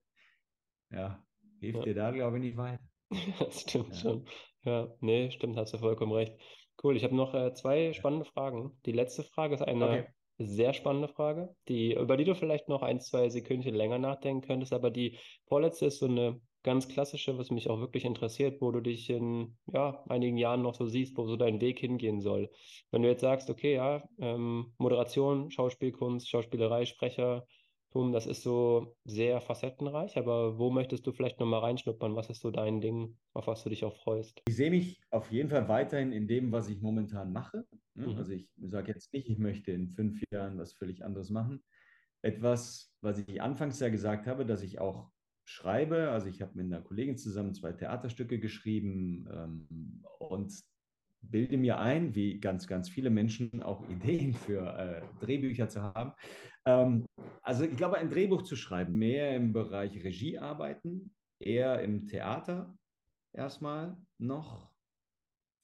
ja, 0.90 1.22
hilft 1.60 1.80
Ja. 1.80 1.84
dir 1.84 1.94
da, 1.94 2.10
glaube 2.12 2.38
ich, 2.38 2.44
nicht 2.44 2.56
weiter. 2.56 2.82
Das 3.38 3.60
stimmt 3.60 3.94
Ja. 3.94 4.00
schon. 4.00 4.26
Ja, 4.62 4.88
nee, 5.00 5.30
stimmt, 5.32 5.58
hast 5.58 5.74
du 5.74 5.78
vollkommen 5.78 6.12
recht. 6.12 6.34
Cool, 6.82 6.96
ich 6.96 7.04
habe 7.04 7.14
noch 7.14 7.34
äh, 7.34 7.52
zwei 7.52 7.92
spannende 7.92 8.24
Fragen. 8.24 8.80
Die 8.86 8.92
letzte 8.92 9.22
Frage 9.22 9.54
ist 9.54 9.60
eine, 9.60 9.84
Okay. 9.84 10.06
Sehr 10.46 10.74
spannende 10.74 11.08
Frage, 11.08 11.54
die, 11.68 11.94
über 11.94 12.16
die 12.16 12.24
du 12.24 12.34
vielleicht 12.34 12.68
noch 12.68 12.82
ein, 12.82 13.00
zwei 13.00 13.28
Sekündchen 13.28 13.74
länger 13.74 13.98
nachdenken 13.98 14.46
könntest, 14.46 14.72
aber 14.72 14.90
die 14.90 15.18
vorletzte 15.46 15.86
ist 15.86 15.98
so 15.98 16.06
eine 16.06 16.40
ganz 16.62 16.88
klassische, 16.88 17.38
was 17.38 17.50
mich 17.50 17.68
auch 17.68 17.80
wirklich 17.80 18.04
interessiert, 18.04 18.60
wo 18.60 18.70
du 18.70 18.80
dich 18.80 19.10
in 19.10 19.56
ja, 19.72 20.04
einigen 20.08 20.36
Jahren 20.36 20.62
noch 20.62 20.74
so 20.74 20.86
siehst, 20.86 21.16
wo 21.16 21.26
so 21.26 21.36
dein 21.36 21.60
Weg 21.60 21.80
hingehen 21.80 22.20
soll. 22.20 22.50
Wenn 22.90 23.02
du 23.02 23.08
jetzt 23.08 23.20
sagst, 23.20 23.50
okay, 23.50 23.74
ja, 23.74 24.04
ähm, 24.20 24.72
Moderation, 24.78 25.50
Schauspielkunst, 25.50 26.28
Schauspielerei, 26.28 26.84
Sprecher, 26.84 27.46
das 28.12 28.26
ist 28.26 28.42
so 28.42 28.96
sehr 29.04 29.40
facettenreich, 29.40 30.16
aber 30.16 30.58
wo 30.58 30.70
möchtest 30.70 31.06
du 31.06 31.12
vielleicht 31.12 31.40
nochmal 31.40 31.60
reinschnuppern? 31.60 32.16
Was 32.16 32.30
ist 32.30 32.40
so 32.40 32.50
dein 32.50 32.80
Ding, 32.80 33.16
auf 33.34 33.46
was 33.46 33.62
du 33.64 33.70
dich 33.70 33.84
auch 33.84 33.96
freust? 33.96 34.40
Ich 34.48 34.56
sehe 34.56 34.70
mich 34.70 35.00
auf 35.10 35.30
jeden 35.30 35.50
Fall 35.50 35.68
weiterhin 35.68 36.12
in 36.12 36.26
dem, 36.26 36.52
was 36.52 36.68
ich 36.68 36.80
momentan 36.80 37.32
mache. 37.32 37.66
Ne? 37.94 38.08
Mhm. 38.08 38.16
Also 38.16 38.32
ich 38.32 38.48
sage 38.62 38.92
jetzt 38.92 39.12
nicht, 39.12 39.28
ich 39.28 39.38
möchte 39.38 39.72
in 39.72 39.88
fünf 39.88 40.22
Jahren 40.32 40.58
was 40.58 40.72
völlig 40.72 41.04
anderes 41.04 41.30
machen. 41.30 41.62
Etwas, 42.22 42.94
was 43.00 43.18
ich 43.18 43.42
anfangs 43.42 43.80
ja 43.80 43.88
gesagt 43.88 44.26
habe, 44.26 44.46
dass 44.46 44.62
ich 44.62 44.78
auch 44.78 45.10
schreibe. 45.44 46.10
Also 46.10 46.28
ich 46.28 46.40
habe 46.40 46.52
mit 46.54 46.66
einer 46.66 46.80
Kollegin 46.80 47.18
zusammen 47.18 47.52
zwei 47.52 47.72
Theaterstücke 47.72 48.38
geschrieben 48.38 49.28
ähm, 49.30 50.02
und 50.18 50.52
bilde 51.22 51.56
mir 51.56 51.78
ein, 51.78 52.14
wie 52.14 52.40
ganz, 52.40 52.66
ganz 52.66 52.88
viele 52.88 53.10
Menschen 53.10 53.62
auch 53.62 53.88
Ideen 53.88 54.34
für 54.34 54.66
äh, 54.78 55.02
Drehbücher 55.24 55.68
zu 55.68 55.82
haben. 55.82 56.12
Ähm, 56.66 57.06
also 57.42 57.64
ich 57.64 57.76
glaube, 57.76 57.96
ein 57.96 58.10
Drehbuch 58.10 58.42
zu 58.42 58.56
schreiben, 58.56 58.92
mehr 58.98 59.34
im 59.34 59.52
Bereich 59.52 60.02
Regie 60.04 60.38
arbeiten, 60.38 61.14
eher 61.38 61.82
im 61.82 62.06
Theater 62.06 62.76
erstmal 63.32 63.96
noch, 64.18 64.70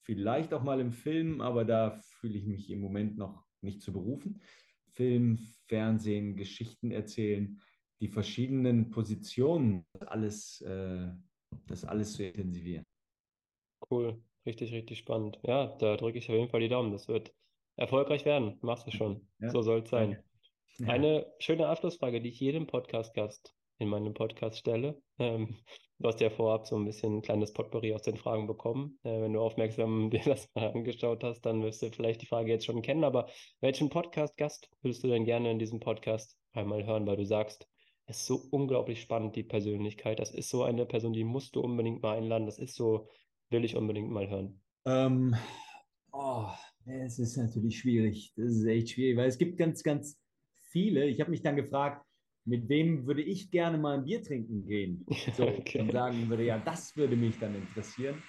vielleicht 0.03 0.53
auch 0.55 0.63
mal 0.63 0.81
im 0.81 0.93
Film, 0.93 1.41
aber 1.41 1.65
da 1.65 1.93
fühle 1.93 2.39
ich 2.39 2.47
mich 2.47 2.71
im 2.71 2.81
Moment 2.81 3.17
noch 3.17 3.45
nicht 3.61 3.83
zu 3.83 3.93
berufen. 3.93 4.41
Film, 4.91 5.39
Fernsehen, 5.67 6.37
Geschichten 6.37 6.91
erzählen, 6.91 7.61
die 8.01 8.09
verschiedenen 8.09 8.91
Positionen, 8.91 9.85
alles, 10.01 10.61
äh, 10.63 11.09
das 11.67 11.85
alles 11.85 12.15
zu 12.15 12.25
intensivieren. 12.25 12.85
Cool. 13.91 14.21
Richtig, 14.47 14.73
richtig 14.73 14.99
spannend. 14.99 15.39
Ja, 15.43 15.77
da 15.79 15.97
drücke 15.97 16.19
ich 16.19 16.29
auf 16.31 16.35
jeden 16.35 16.49
Fall 16.49 16.61
die 16.61 16.69
Daumen. 16.69 16.91
Das 16.91 17.07
wird 17.07 17.35
erfolgreich 17.77 18.25
werden. 18.25 18.59
Machst 18.63 18.87
du 18.87 18.91
schon. 18.91 19.29
Ja, 19.41 19.51
so 19.51 19.63
soll 19.63 19.81
es 19.81 19.91
sein. 19.91 20.23
Ja. 20.79 20.89
Eine 20.89 21.27
schöne 21.41 21.67
Abschlussfrage, 21.67 22.21
die 22.21 22.29
ich 22.29 22.39
jedem 22.39 22.69
Podcast-Gast 22.69 23.53
in 23.79 23.89
meinem 23.89 24.15
Podcast 24.15 24.59
stelle. 24.59 25.01
Ähm, 25.19 25.57
du 25.99 26.09
hast 26.09 26.21
ja 26.21 26.31
vorab 26.31 26.69
so 26.69 26.77
ein 26.77 26.85
bisschen 26.85 27.17
ein 27.17 27.23
kleines 27.23 27.53
Potpourri 27.53 27.93
aus 27.95 28.03
den 28.03 28.17
Fragen 28.17 28.47
bekommen. 28.47 28.99
Äh, 29.03 29.21
wenn 29.23 29.33
du 29.33 29.41
aufmerksam 29.41 30.11
dir 30.11 30.23
das 30.25 30.49
mal 30.55 30.71
angeschaut 30.71 31.25
hast, 31.25 31.41
dann 31.43 31.63
wirst 31.65 31.83
du 31.83 31.91
vielleicht 31.91 32.23
die 32.23 32.27
Frage 32.27 32.53
jetzt 32.53 32.65
schon 32.65 32.83
kennen. 32.83 33.03
Aber 33.03 33.29
welchen 33.61 33.91
Podcast-Gast 33.91 34.71
würdest 34.83 35.03
du 35.03 35.09
denn 35.09 35.25
gerne 35.25 35.51
in 35.51 35.59
diesem 35.59 35.81
Podcast 35.81 36.39
einmal 36.53 36.87
hören, 36.87 37.07
weil 37.07 37.17
du 37.17 37.27
sagst, 37.27 37.67
es 38.07 38.21
ist 38.21 38.27
so 38.27 38.41
unglaublich 38.53 39.01
spannend, 39.01 39.35
die 39.35 39.43
Persönlichkeit. 39.43 40.21
Das 40.21 40.31
ist 40.31 40.49
so 40.49 40.63
eine 40.63 40.87
Person, 40.87 41.13
die 41.13 41.25
musst 41.25 41.57
du 41.57 41.61
unbedingt 41.61 42.03
mal 42.03 42.17
einladen. 42.17 42.47
Das 42.47 42.59
ist 42.59 42.77
so 42.77 43.09
will 43.51 43.65
ich 43.65 43.77
unbedingt 43.77 44.11
mal 44.11 44.29
hören. 44.29 44.61
Ähm, 44.87 45.35
oh, 46.13 46.47
es 46.87 47.19
ist 47.19 47.37
natürlich 47.37 47.79
schwierig. 47.79 48.33
Das 48.37 48.47
ist 48.47 48.65
echt 48.65 48.91
schwierig, 48.91 49.17
weil 49.17 49.29
es 49.29 49.39
gibt 49.39 49.59
ganz, 49.59 49.83
ganz 49.83 50.19
viele. 50.71 51.07
Ich 51.07 51.21
habe 51.21 51.31
mich 51.31 51.43
dann 51.43 51.57
gefragt, 51.57 52.05
mit 52.45 52.69
wem 52.69 53.07
würde 53.07 53.23
ich 53.23 53.51
gerne 53.51 53.77
mal 53.79 53.99
ein 53.99 54.05
Bier 54.05 54.23
trinken 54.23 54.67
gehen? 54.67 55.05
So, 55.35 55.47
okay. 55.47 55.81
Und 55.81 55.93
sagen 55.93 56.29
würde, 56.29 56.45
ja, 56.45 56.59
das 56.59 56.97
würde 56.97 57.17
mich 57.17 57.39
dann 57.39 57.55
interessieren. 57.55 58.23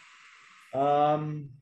Ähm, 0.73 1.61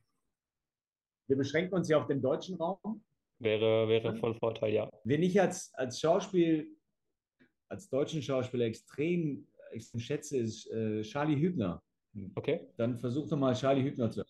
wir 1.28 1.36
beschränken 1.36 1.74
uns 1.74 1.88
ja 1.88 1.98
auf 1.98 2.06
den 2.06 2.20
deutschen 2.20 2.56
Raum. 2.56 3.04
Wäre, 3.38 3.88
wäre 3.88 4.16
von 4.16 4.34
Vorteil, 4.34 4.72
ja. 4.72 4.90
Wen 5.04 5.22
ich 5.22 5.40
als, 5.40 5.72
als 5.74 6.00
Schauspiel, 6.00 6.68
als 7.68 7.88
deutschen 7.88 8.22
Schauspieler 8.22 8.64
extrem, 8.64 9.46
extrem 9.70 10.00
schätze, 10.00 10.38
ist 10.38 10.66
äh, 10.70 11.02
Charlie 11.02 11.38
Hübner. 11.38 11.82
Okay. 12.34 12.66
Dann 12.76 12.98
versuch 12.98 13.28
doch 13.28 13.36
mal 13.36 13.54
Charlie 13.54 13.84
Hübner 13.84 14.10
zu. 14.10 14.24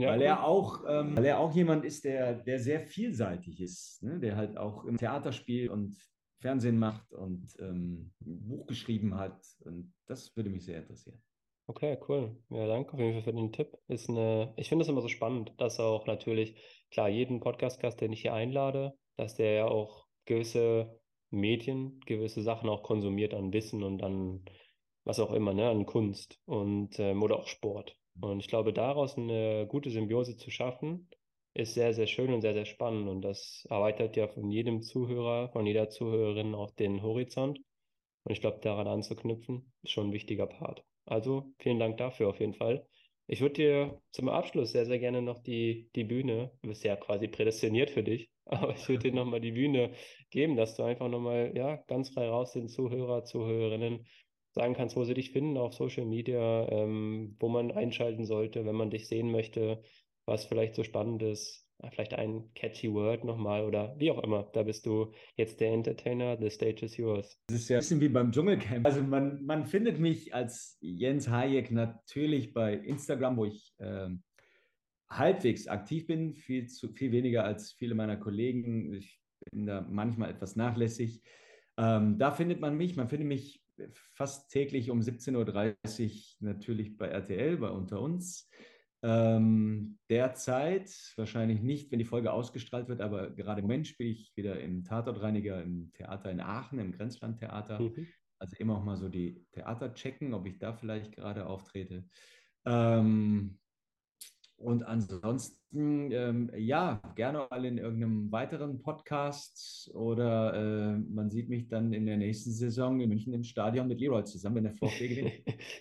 Ja, 0.00 0.10
weil, 0.10 0.22
er 0.22 0.44
auch, 0.44 0.84
ähm, 0.88 1.16
weil 1.16 1.24
er 1.24 1.38
auch 1.38 1.54
jemand 1.54 1.84
ist, 1.84 2.04
der, 2.04 2.34
der 2.34 2.58
sehr 2.58 2.80
vielseitig 2.80 3.60
ist, 3.60 4.02
ne? 4.02 4.18
der 4.18 4.36
halt 4.36 4.56
auch 4.56 4.84
im 4.84 4.96
Theater 4.96 5.32
spielt 5.32 5.70
und 5.70 5.96
Fernsehen 6.40 6.78
macht 6.78 7.12
und 7.12 7.54
ähm, 7.60 8.12
ein 8.24 8.48
Buch 8.48 8.66
geschrieben 8.66 9.16
hat. 9.16 9.38
Und 9.64 9.92
das 10.06 10.34
würde 10.36 10.50
mich 10.50 10.64
sehr 10.64 10.78
interessieren. 10.78 11.20
Okay, 11.66 11.98
cool. 12.08 12.36
Ja, 12.48 12.66
danke 12.66 12.94
auf 12.94 12.98
jeden 12.98 13.12
Fall 13.12 13.22
für 13.22 13.32
den 13.32 13.52
Tipp. 13.52 13.76
Ist 13.86 14.08
eine, 14.08 14.52
ich 14.56 14.68
finde 14.68 14.82
es 14.82 14.88
immer 14.88 15.02
so 15.02 15.08
spannend, 15.08 15.52
dass 15.58 15.78
auch 15.78 16.06
natürlich, 16.06 16.56
klar, 16.90 17.08
jeden 17.08 17.40
Podcast-Gast, 17.40 18.00
den 18.00 18.12
ich 18.12 18.22
hier 18.22 18.34
einlade, 18.34 18.94
dass 19.16 19.36
der 19.36 19.52
ja 19.52 19.64
auch 19.66 20.06
gewisse 20.24 20.98
Medien, 21.30 22.00
gewisse 22.06 22.42
Sachen 22.42 22.68
auch 22.68 22.82
konsumiert 22.82 23.34
an 23.34 23.52
Wissen 23.52 23.84
und 23.84 24.02
an 24.02 24.44
was 25.04 25.20
auch 25.20 25.32
immer, 25.32 25.54
ne, 25.54 25.68
an 25.68 25.86
Kunst 25.86 26.40
und 26.44 26.98
ähm, 26.98 27.22
oder 27.22 27.38
auch 27.38 27.46
Sport. 27.46 27.96
Und 28.20 28.40
ich 28.40 28.48
glaube, 28.48 28.72
daraus 28.72 29.16
eine 29.16 29.66
gute 29.68 29.90
Symbiose 29.90 30.36
zu 30.36 30.50
schaffen, 30.50 31.08
ist 31.54 31.74
sehr, 31.74 31.94
sehr 31.94 32.06
schön 32.06 32.32
und 32.32 32.42
sehr, 32.42 32.54
sehr 32.54 32.66
spannend. 32.66 33.08
Und 33.08 33.22
das 33.22 33.66
erweitert 33.70 34.16
ja 34.16 34.28
von 34.28 34.50
jedem 34.50 34.82
Zuhörer, 34.82 35.50
von 35.50 35.66
jeder 35.66 35.88
Zuhörerin 35.88 36.54
auch 36.54 36.70
den 36.70 37.02
Horizont. 37.02 37.58
Und 38.24 38.32
ich 38.32 38.40
glaube, 38.40 38.60
daran 38.60 38.86
anzuknüpfen, 38.86 39.72
ist 39.82 39.92
schon 39.92 40.08
ein 40.08 40.12
wichtiger 40.12 40.46
Part. 40.46 40.84
Also 41.06 41.52
vielen 41.58 41.78
Dank 41.78 41.96
dafür 41.96 42.28
auf 42.28 42.40
jeden 42.40 42.54
Fall. 42.54 42.86
Ich 43.26 43.40
würde 43.40 43.54
dir 43.54 44.02
zum 44.10 44.28
Abschluss 44.28 44.72
sehr, 44.72 44.86
sehr 44.86 44.98
gerne 44.98 45.22
noch 45.22 45.38
die, 45.42 45.88
die 45.94 46.04
Bühne, 46.04 46.50
du 46.62 46.68
bist 46.68 46.84
ja 46.84 46.96
quasi 46.96 47.28
prädestiniert 47.28 47.90
für 47.90 48.02
dich, 48.02 48.30
aber 48.44 48.74
ich 48.74 48.88
würde 48.88 49.10
dir 49.10 49.14
nochmal 49.14 49.40
die 49.40 49.52
Bühne 49.52 49.92
geben, 50.30 50.56
dass 50.56 50.76
du 50.76 50.82
einfach 50.82 51.08
nochmal, 51.08 51.52
ja, 51.54 51.76
ganz 51.86 52.10
frei 52.10 52.28
raus 52.28 52.52
den 52.52 52.68
Zuhörer, 52.68 53.24
Zuhörerinnen 53.24 54.06
sagen 54.52 54.74
kannst, 54.74 54.96
wo 54.96 55.04
sie 55.04 55.14
dich 55.14 55.30
finden 55.30 55.56
auf 55.56 55.74
Social 55.74 56.06
Media, 56.06 56.68
ähm, 56.70 57.36
wo 57.38 57.48
man 57.48 57.70
einschalten 57.70 58.24
sollte, 58.24 58.64
wenn 58.66 58.74
man 58.74 58.90
dich 58.90 59.08
sehen 59.08 59.30
möchte, 59.30 59.82
was 60.26 60.44
vielleicht 60.44 60.74
so 60.74 60.84
spannend 60.84 61.22
ist. 61.22 61.66
Vielleicht 61.92 62.12
ein 62.12 62.52
catchy 62.54 62.92
Word 62.92 63.24
nochmal 63.24 63.64
oder 63.64 63.94
wie 63.98 64.10
auch 64.10 64.22
immer. 64.22 64.50
Da 64.52 64.64
bist 64.64 64.84
du 64.84 65.12
jetzt 65.36 65.60
der 65.60 65.72
Entertainer, 65.72 66.36
the 66.38 66.50
stage 66.50 66.84
is 66.84 66.98
yours. 66.98 67.40
Das 67.46 67.60
ist 67.60 67.70
ja 67.70 67.78
ein 67.78 67.80
bisschen 67.80 68.00
wie 68.02 68.10
beim 68.10 68.32
Dschungelcamp. 68.32 68.84
Also 68.84 69.02
man, 69.02 69.42
man 69.46 69.64
findet 69.64 69.98
mich 69.98 70.34
als 70.34 70.76
Jens 70.82 71.28
Hayek 71.28 71.70
natürlich 71.70 72.52
bei 72.52 72.74
Instagram, 72.74 73.38
wo 73.38 73.46
ich 73.46 73.72
äh, 73.78 74.10
halbwegs 75.08 75.68
aktiv 75.68 76.06
bin, 76.06 76.34
viel, 76.34 76.66
zu, 76.66 76.92
viel 76.92 77.12
weniger 77.12 77.44
als 77.44 77.72
viele 77.72 77.94
meiner 77.94 78.18
Kollegen. 78.18 78.92
Ich 78.92 79.18
bin 79.50 79.64
da 79.64 79.80
manchmal 79.80 80.30
etwas 80.30 80.56
nachlässig. 80.56 81.22
Ähm, 81.78 82.18
da 82.18 82.32
findet 82.32 82.60
man 82.60 82.76
mich. 82.76 82.96
Man 82.96 83.08
findet 83.08 83.26
mich 83.26 83.59
fast 83.92 84.50
täglich 84.50 84.90
um 84.90 85.00
17.30 85.00 85.36
Uhr 85.36 86.48
natürlich 86.48 86.96
bei 86.96 87.06
RTL, 87.06 87.56
bei 87.58 87.70
Unter 87.70 88.00
uns. 88.00 88.48
Ähm, 89.02 89.98
derzeit, 90.10 90.90
wahrscheinlich 91.16 91.62
nicht, 91.62 91.90
wenn 91.90 91.98
die 91.98 92.04
Folge 92.04 92.32
ausgestrahlt 92.32 92.88
wird, 92.88 93.00
aber 93.00 93.30
gerade 93.30 93.60
im 93.60 93.66
Moment 93.66 93.86
spiele 93.86 94.10
ich 94.10 94.36
wieder 94.36 94.60
im 94.60 94.84
Tatortreiniger 94.84 95.62
im 95.62 95.90
Theater 95.94 96.30
in 96.30 96.40
Aachen, 96.40 96.78
im 96.78 96.92
Grenzlandtheater. 96.92 97.80
Mhm. 97.80 98.06
Also 98.38 98.56
immer 98.58 98.76
auch 98.76 98.84
mal 98.84 98.96
so 98.96 99.08
die 99.08 99.46
Theater 99.52 99.94
checken, 99.94 100.34
ob 100.34 100.46
ich 100.46 100.58
da 100.58 100.72
vielleicht 100.72 101.12
gerade 101.12 101.46
auftrete. 101.46 102.04
Ähm, 102.66 103.59
und 104.60 104.82
ansonsten, 104.82 106.12
ähm, 106.12 106.50
ja, 106.54 107.00
gerne 107.16 107.46
mal 107.48 107.64
in 107.64 107.78
irgendeinem 107.78 108.30
weiteren 108.30 108.82
Podcast 108.82 109.90
oder 109.94 110.52
äh, 110.54 110.98
man 110.98 111.30
sieht 111.30 111.48
mich 111.48 111.66
dann 111.68 111.94
in 111.94 112.04
der 112.04 112.18
nächsten 112.18 112.50
Saison 112.50 113.00
in 113.00 113.08
München 113.08 113.32
im 113.32 113.42
Stadion 113.42 113.88
mit 113.88 114.00
Leroy 114.00 114.22
zusammen, 114.24 114.56
wenn 114.56 114.64
der 114.64 114.74
VfB 114.74 115.08
gewinnt. 115.08 115.32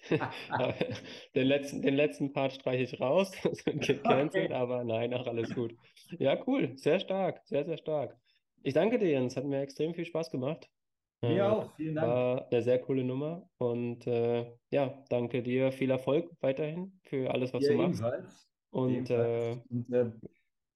den, 1.36 1.48
letzten, 1.48 1.82
den 1.82 1.96
letzten 1.96 2.32
Part 2.32 2.54
streiche 2.54 2.84
ich 2.84 3.02
raus, 3.02 3.34
okay. 3.68 4.50
aber 4.54 4.86
nein, 4.86 5.13
auch 5.13 5.28
alles 5.28 5.54
gut. 5.54 5.76
Ja, 6.18 6.42
cool, 6.48 6.72
sehr 6.78 7.02
stark, 7.02 7.42
sehr, 7.44 7.65
sehr 7.65 7.78
stark. 7.78 8.15
Ich 8.63 8.74
danke 8.74 8.98
dir, 8.98 9.10
Jens, 9.10 9.36
hat 9.36 9.44
mir 9.44 9.60
extrem 9.60 9.94
viel 9.94 10.06
Spaß 10.06 10.32
gemacht. 10.32 10.70
Mir 11.22 11.36
äh, 11.36 11.42
auch, 11.42 11.76
vielen 11.76 11.96
Dank. 11.96 12.08
War 12.08 12.48
eine 12.50 12.62
sehr 12.62 12.80
coole 12.80 13.04
Nummer 13.04 13.50
und 13.58 14.08
äh, 14.08 14.50
ja, 14.72 15.04
danke 15.10 15.44
dir, 15.44 15.74
viel 15.74 15.92
Erfolg 15.92 16.32
weiterhin 16.39 16.98
für 17.04 17.30
alles, 17.30 17.54
was 17.54 17.65
ja, 17.65 17.74
du 17.74 17.78
machst. 17.78 18.00
Ebenfalls. 18.00 18.48
Und, 18.71 19.10
äh, 19.10 19.58
und 19.69 19.91
äh, 19.91 20.12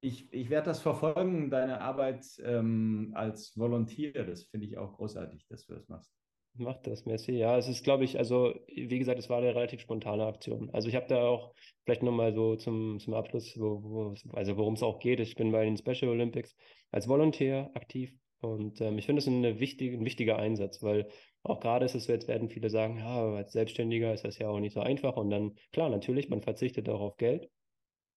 ich, 0.01 0.32
ich 0.34 0.49
werde 0.49 0.67
das 0.67 0.82
verfolgen, 0.82 1.49
deine 1.49 1.82
Arbeit 1.82 2.25
ähm, 2.43 3.12
als 3.15 3.58
Volontär. 3.58 4.25
Das 4.25 4.43
finde 4.45 4.67
ich 4.67 4.77
auch 4.77 4.93
großartig, 4.93 5.45
dass 5.47 5.65
du 5.65 5.75
das 5.75 5.88
machst. 5.88 6.12
Mach 6.56 6.77
das, 6.84 7.06
merci. 7.06 7.32
Ja, 7.32 7.58
es 7.58 7.67
ist, 7.67 7.84
glaube 7.84 8.03
ich, 8.03 8.19
also, 8.19 8.53
wie 8.67 8.99
gesagt, 8.99 9.17
es 9.17 9.29
war 9.29 9.39
eine 9.39 9.56
relativ 9.56 9.82
spontane 9.82 10.25
Aktion. 10.25 10.69
Also, 10.71 10.88
ich 10.88 10.95
habe 10.95 11.08
da 11.08 11.25
auch 11.25 11.56
vielleicht 11.84 12.03
nochmal 12.03 12.34
so 12.36 12.56
zum, 12.56 12.99
zum 12.99 13.15
Abschluss, 13.15 13.58
wo, 13.58 13.82
wo, 13.82 14.15
also 14.34 14.56
worum 14.56 14.75
es 14.75 14.84
auch 14.84 14.99
geht. 14.99 15.19
Ich 15.19 15.36
bin 15.36 15.51
bei 15.51 15.65
den 15.65 15.77
Special 15.77 16.12
Olympics 16.12 16.56
als 16.91 17.08
Volontär 17.08 17.71
aktiv 17.73 18.13
und 18.39 18.82
ähm, 18.82 18.99
ich 18.99 19.06
finde 19.08 19.21
es 19.21 19.27
eine 19.27 19.60
wichtige, 19.60 19.97
ein 19.97 20.06
wichtiger 20.06 20.38
Einsatz, 20.38 20.84
weil 20.84 21.08
auch 21.41 21.60
gerade 21.60 21.86
ist 21.86 21.95
es, 21.95 22.08
jetzt 22.08 22.27
werden 22.27 22.49
viele 22.49 22.69
sagen, 22.69 22.97
ja, 22.99 23.34
als 23.34 23.53
Selbstständiger 23.53 24.13
ist 24.13 24.25
das 24.25 24.38
ja 24.38 24.49
auch 24.49 24.60
nicht 24.60 24.73
so 24.73 24.82
einfach. 24.82 25.17
Und 25.17 25.29
dann, 25.29 25.56
klar, 25.71 25.89
natürlich, 25.89 26.29
man 26.29 26.41
verzichtet 26.41 26.88
auch 26.88 27.01
auf 27.01 27.17
Geld. 27.17 27.49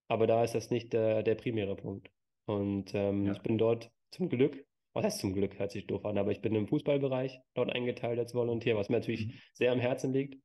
Aber 0.09 0.27
da 0.27 0.45
ist 0.45 0.55
das 0.55 0.71
nicht 0.71 0.93
der, 0.93 1.23
der 1.23 1.35
primäre 1.35 1.77
Punkt. 1.77 2.11
Und 2.47 2.95
ähm, 2.95 3.27
ja. 3.27 3.33
ich 3.33 3.41
bin 3.41 3.59
dort 3.59 3.91
zum 4.11 4.29
Glück 4.29 4.65
was 4.97 5.05
heißt 5.05 5.19
zum 5.19 5.35
Glück, 5.35 5.59
hört 5.59 5.73
sich 5.73 5.87
doof 5.87 6.07
an, 6.07 6.17
aber 6.17 6.33
ich 6.33 6.41
bin 6.41 6.55
im 6.55 6.69
Fußballbereich 6.69 7.39
dort 7.53 7.71
eingeteilt 7.71 8.19
als 8.19 8.35
Volontär, 8.35 8.77
was 8.77 8.89
mir 8.89 8.97
natürlich 8.97 9.27
mhm. 9.27 9.33
sehr 9.53 9.71
am 9.71 9.79
Herzen 9.79 10.11
liegt. 10.11 10.41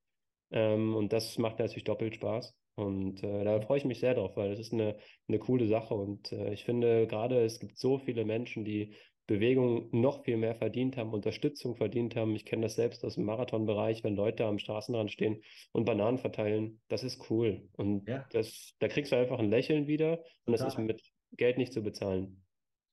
Ähm, 0.52 0.94
und 0.94 1.14
das 1.14 1.38
macht 1.38 1.60
natürlich 1.60 1.86
doppelt 1.86 2.16
Spaß. 2.16 2.54
Und 2.76 3.24
äh, 3.24 3.46
da 3.46 3.62
freue 3.62 3.78
ich 3.78 3.86
mich 3.86 4.02
sehr 4.02 4.14
drauf, 4.14 4.36
weil 4.36 4.50
das 4.50 4.60
ist 4.60 4.74
eine, 4.74 4.98
eine 5.30 5.40
coole 5.40 5.68
Sache. 5.68 5.94
Und 5.94 6.34
äh, 6.34 6.52
ich 6.52 6.66
finde 6.66 7.08
gerade, 7.08 7.42
es 7.46 7.62
gibt 7.62 7.78
so 7.78 7.98
viele 7.98 8.26
Menschen, 8.26 8.66
die 8.66 8.94
Bewegung 9.28 9.90
noch 9.92 10.24
viel 10.24 10.38
mehr 10.38 10.56
verdient 10.56 10.98
haben, 10.98 11.14
Unterstützung 11.14 11.76
verdient 11.76 12.16
haben. 12.16 12.36
Ich 12.36 12.46
kenne 12.46 12.64
das 12.64 12.76
selbst 12.76 13.06
aus 13.06 13.16
dem 13.16 13.26
Marathonbereich, 13.26 14.04
wenn 14.04 14.16
Leute 14.16 14.46
am 14.46 14.60
Straßenrand 14.60 15.12
stehen 15.12 15.42
und 15.72 15.86
Bananen 15.86 16.18
verteilen. 16.18 16.82
Das 16.88 17.04
ist 17.04 17.30
cool. 17.30 17.68
Und 17.74 18.08
ja. 18.08 18.26
das, 18.32 18.76
da 18.80 18.88
kriegst 18.88 19.12
du 19.12 19.16
einfach 19.16 19.40
ein 19.40 19.50
Lächeln 19.50 19.88
wieder 19.88 20.20
und 20.46 20.54
Total. 20.54 20.66
das 20.66 20.74
ist 20.74 20.80
mit 20.80 21.02
Geld 21.38 21.58
nicht 21.58 21.74
zu 21.74 21.82
bezahlen. 21.82 22.44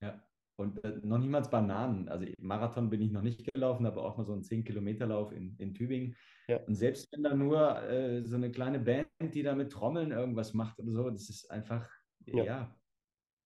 Ja. 0.00 0.22
Und 0.56 0.82
äh, 0.84 0.98
noch 1.02 1.18
niemals 1.18 1.50
Bananen. 1.50 2.08
Also 2.08 2.26
Marathon 2.38 2.90
bin 2.90 3.00
ich 3.00 3.12
noch 3.12 3.22
nicht 3.22 3.44
gelaufen, 3.52 3.86
aber 3.86 4.04
auch 4.04 4.16
mal 4.16 4.24
so 4.24 4.32
einen 4.32 4.42
10-Kilometer-Lauf 4.42 5.32
in, 5.32 5.54
in 5.58 5.72
Tübingen. 5.72 6.16
Ja. 6.48 6.58
Und 6.66 6.74
selbst 6.74 7.12
wenn 7.12 7.22
da 7.22 7.34
nur 7.34 7.82
äh, 7.84 8.24
so 8.24 8.34
eine 8.34 8.50
kleine 8.50 8.80
Band, 8.80 9.08
die 9.20 9.42
da 9.42 9.54
mit 9.54 9.70
Trommeln 9.70 10.10
irgendwas 10.10 10.54
macht 10.54 10.78
oder 10.80 10.90
so, 10.90 11.10
das 11.10 11.28
ist 11.28 11.50
einfach, 11.50 11.88
ja, 12.26 12.44
ja 12.44 12.76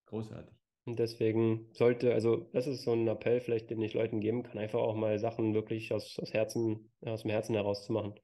großartig. 0.07 0.62
Und 0.85 0.99
deswegen 0.99 1.69
sollte, 1.73 2.13
also 2.13 2.49
das 2.53 2.67
ist 2.67 2.83
so 2.83 2.93
ein 2.93 3.07
Appell 3.07 3.41
vielleicht, 3.41 3.71
den 3.71 3.81
ich 3.83 3.95
Leuten 3.95 4.21
geben 4.21 4.43
kann, 4.43 4.59
einfach 4.59 4.81
auch 4.81 4.97
mal 4.97 5.19
Sachen 5.19 5.55
wirklich 5.55 5.93
aus, 5.93 6.19
aus 6.19 6.33
Herzen, 6.33 6.93
aus 7.03 7.23
dem 7.23 7.31
Herzen 7.31 7.55
heraus 7.55 7.85
zu 7.85 7.93
machen. 7.93 8.15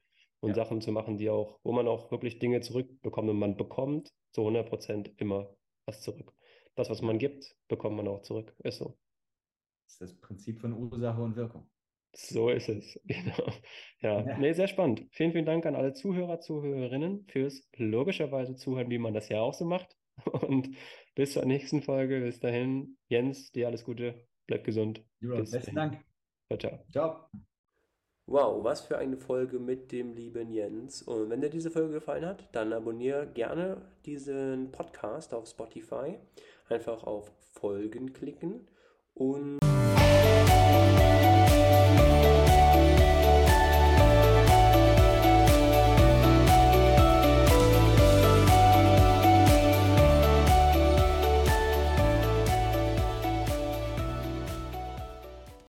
Und 0.41 0.51
ja. 0.51 0.55
Sachen 0.55 0.81
zu 0.81 0.93
machen, 0.93 1.19
die 1.19 1.31
auch, 1.31 1.59
wo 1.65 1.73
man 1.73 1.89
auch 1.89 2.11
wirklich 2.13 2.39
Dinge 2.39 2.61
zurückbekommt. 2.61 3.29
Und 3.29 3.39
man 3.39 3.57
bekommt 3.57 4.13
zu 4.33 4.43
100 4.43 4.69
Prozent 4.69 5.13
immer 5.17 5.55
was 5.87 6.03
zurück. 6.03 6.33
Das, 6.75 6.91
was 6.91 7.03
man 7.03 7.19
gibt, 7.19 7.57
bekommt 7.67 7.97
man 7.97 8.07
auch 8.07 8.23
zurück. 8.23 8.55
Ist 8.63 8.79
so. 8.79 8.97
Das 9.85 9.95
ist 9.95 10.01
das 10.01 10.21
Prinzip 10.21 10.61
von 10.61 10.73
Ursache 10.73 11.21
und 11.21 11.35
Wirkung. 11.35 11.69
So 12.15 12.51
ist 12.51 12.69
es, 12.69 13.01
genau. 13.07 13.53
Ja, 14.01 14.27
ja. 14.27 14.39
Nee, 14.39 14.53
sehr 14.53 14.69
spannend. 14.69 15.07
Vielen, 15.11 15.33
vielen 15.33 15.47
Dank 15.47 15.67
an 15.67 15.75
alle 15.75 15.93
Zuhörer, 15.93 16.41
Zuhörerinnen 16.41 17.27
fürs 17.29 17.69
logischerweise 17.77 18.55
Zuhören, 18.55 18.91
wie 18.91 18.99
man 18.99 19.15
das 19.15 19.29
ja 19.29 19.41
auch 19.41 19.55
so 19.55 19.65
macht. 19.65 19.98
Und 20.25 20.77
bis 21.15 21.33
zur 21.33 21.45
nächsten 21.45 21.83
Folge. 21.83 22.21
Bis 22.21 22.41
dahin, 22.41 22.97
Jens, 23.09 23.51
dir 23.53 23.67
alles 23.67 23.85
Gute. 23.85 24.27
Bleib 24.47 24.65
gesund. 24.65 25.05
Ja, 25.21 25.41
besten 25.41 25.75
Dank. 25.75 26.05
Ciao, 26.49 26.59
ciao. 26.59 26.79
Ciao. 26.91 27.31
Wow, 28.27 28.63
was 28.63 28.83
für 28.83 28.99
eine 28.99 29.17
Folge 29.17 29.59
mit 29.59 29.91
dem 29.91 30.13
lieben 30.13 30.53
Jens. 30.53 31.01
Und 31.03 31.31
wenn 31.31 31.41
dir 31.41 31.49
diese 31.49 31.71
Folge 31.71 31.95
gefallen 31.95 32.27
hat, 32.27 32.55
dann 32.55 32.75
abonniere 32.75 33.27
gerne 33.27 33.91
diesen 34.05 34.71
Podcast 34.71 35.33
auf 35.33 35.49
Spotify. 35.49 36.19
Einfach 36.69 37.05
auf 37.05 37.33
Folgen 37.53 38.13
klicken 38.13 38.69
und 39.15 39.59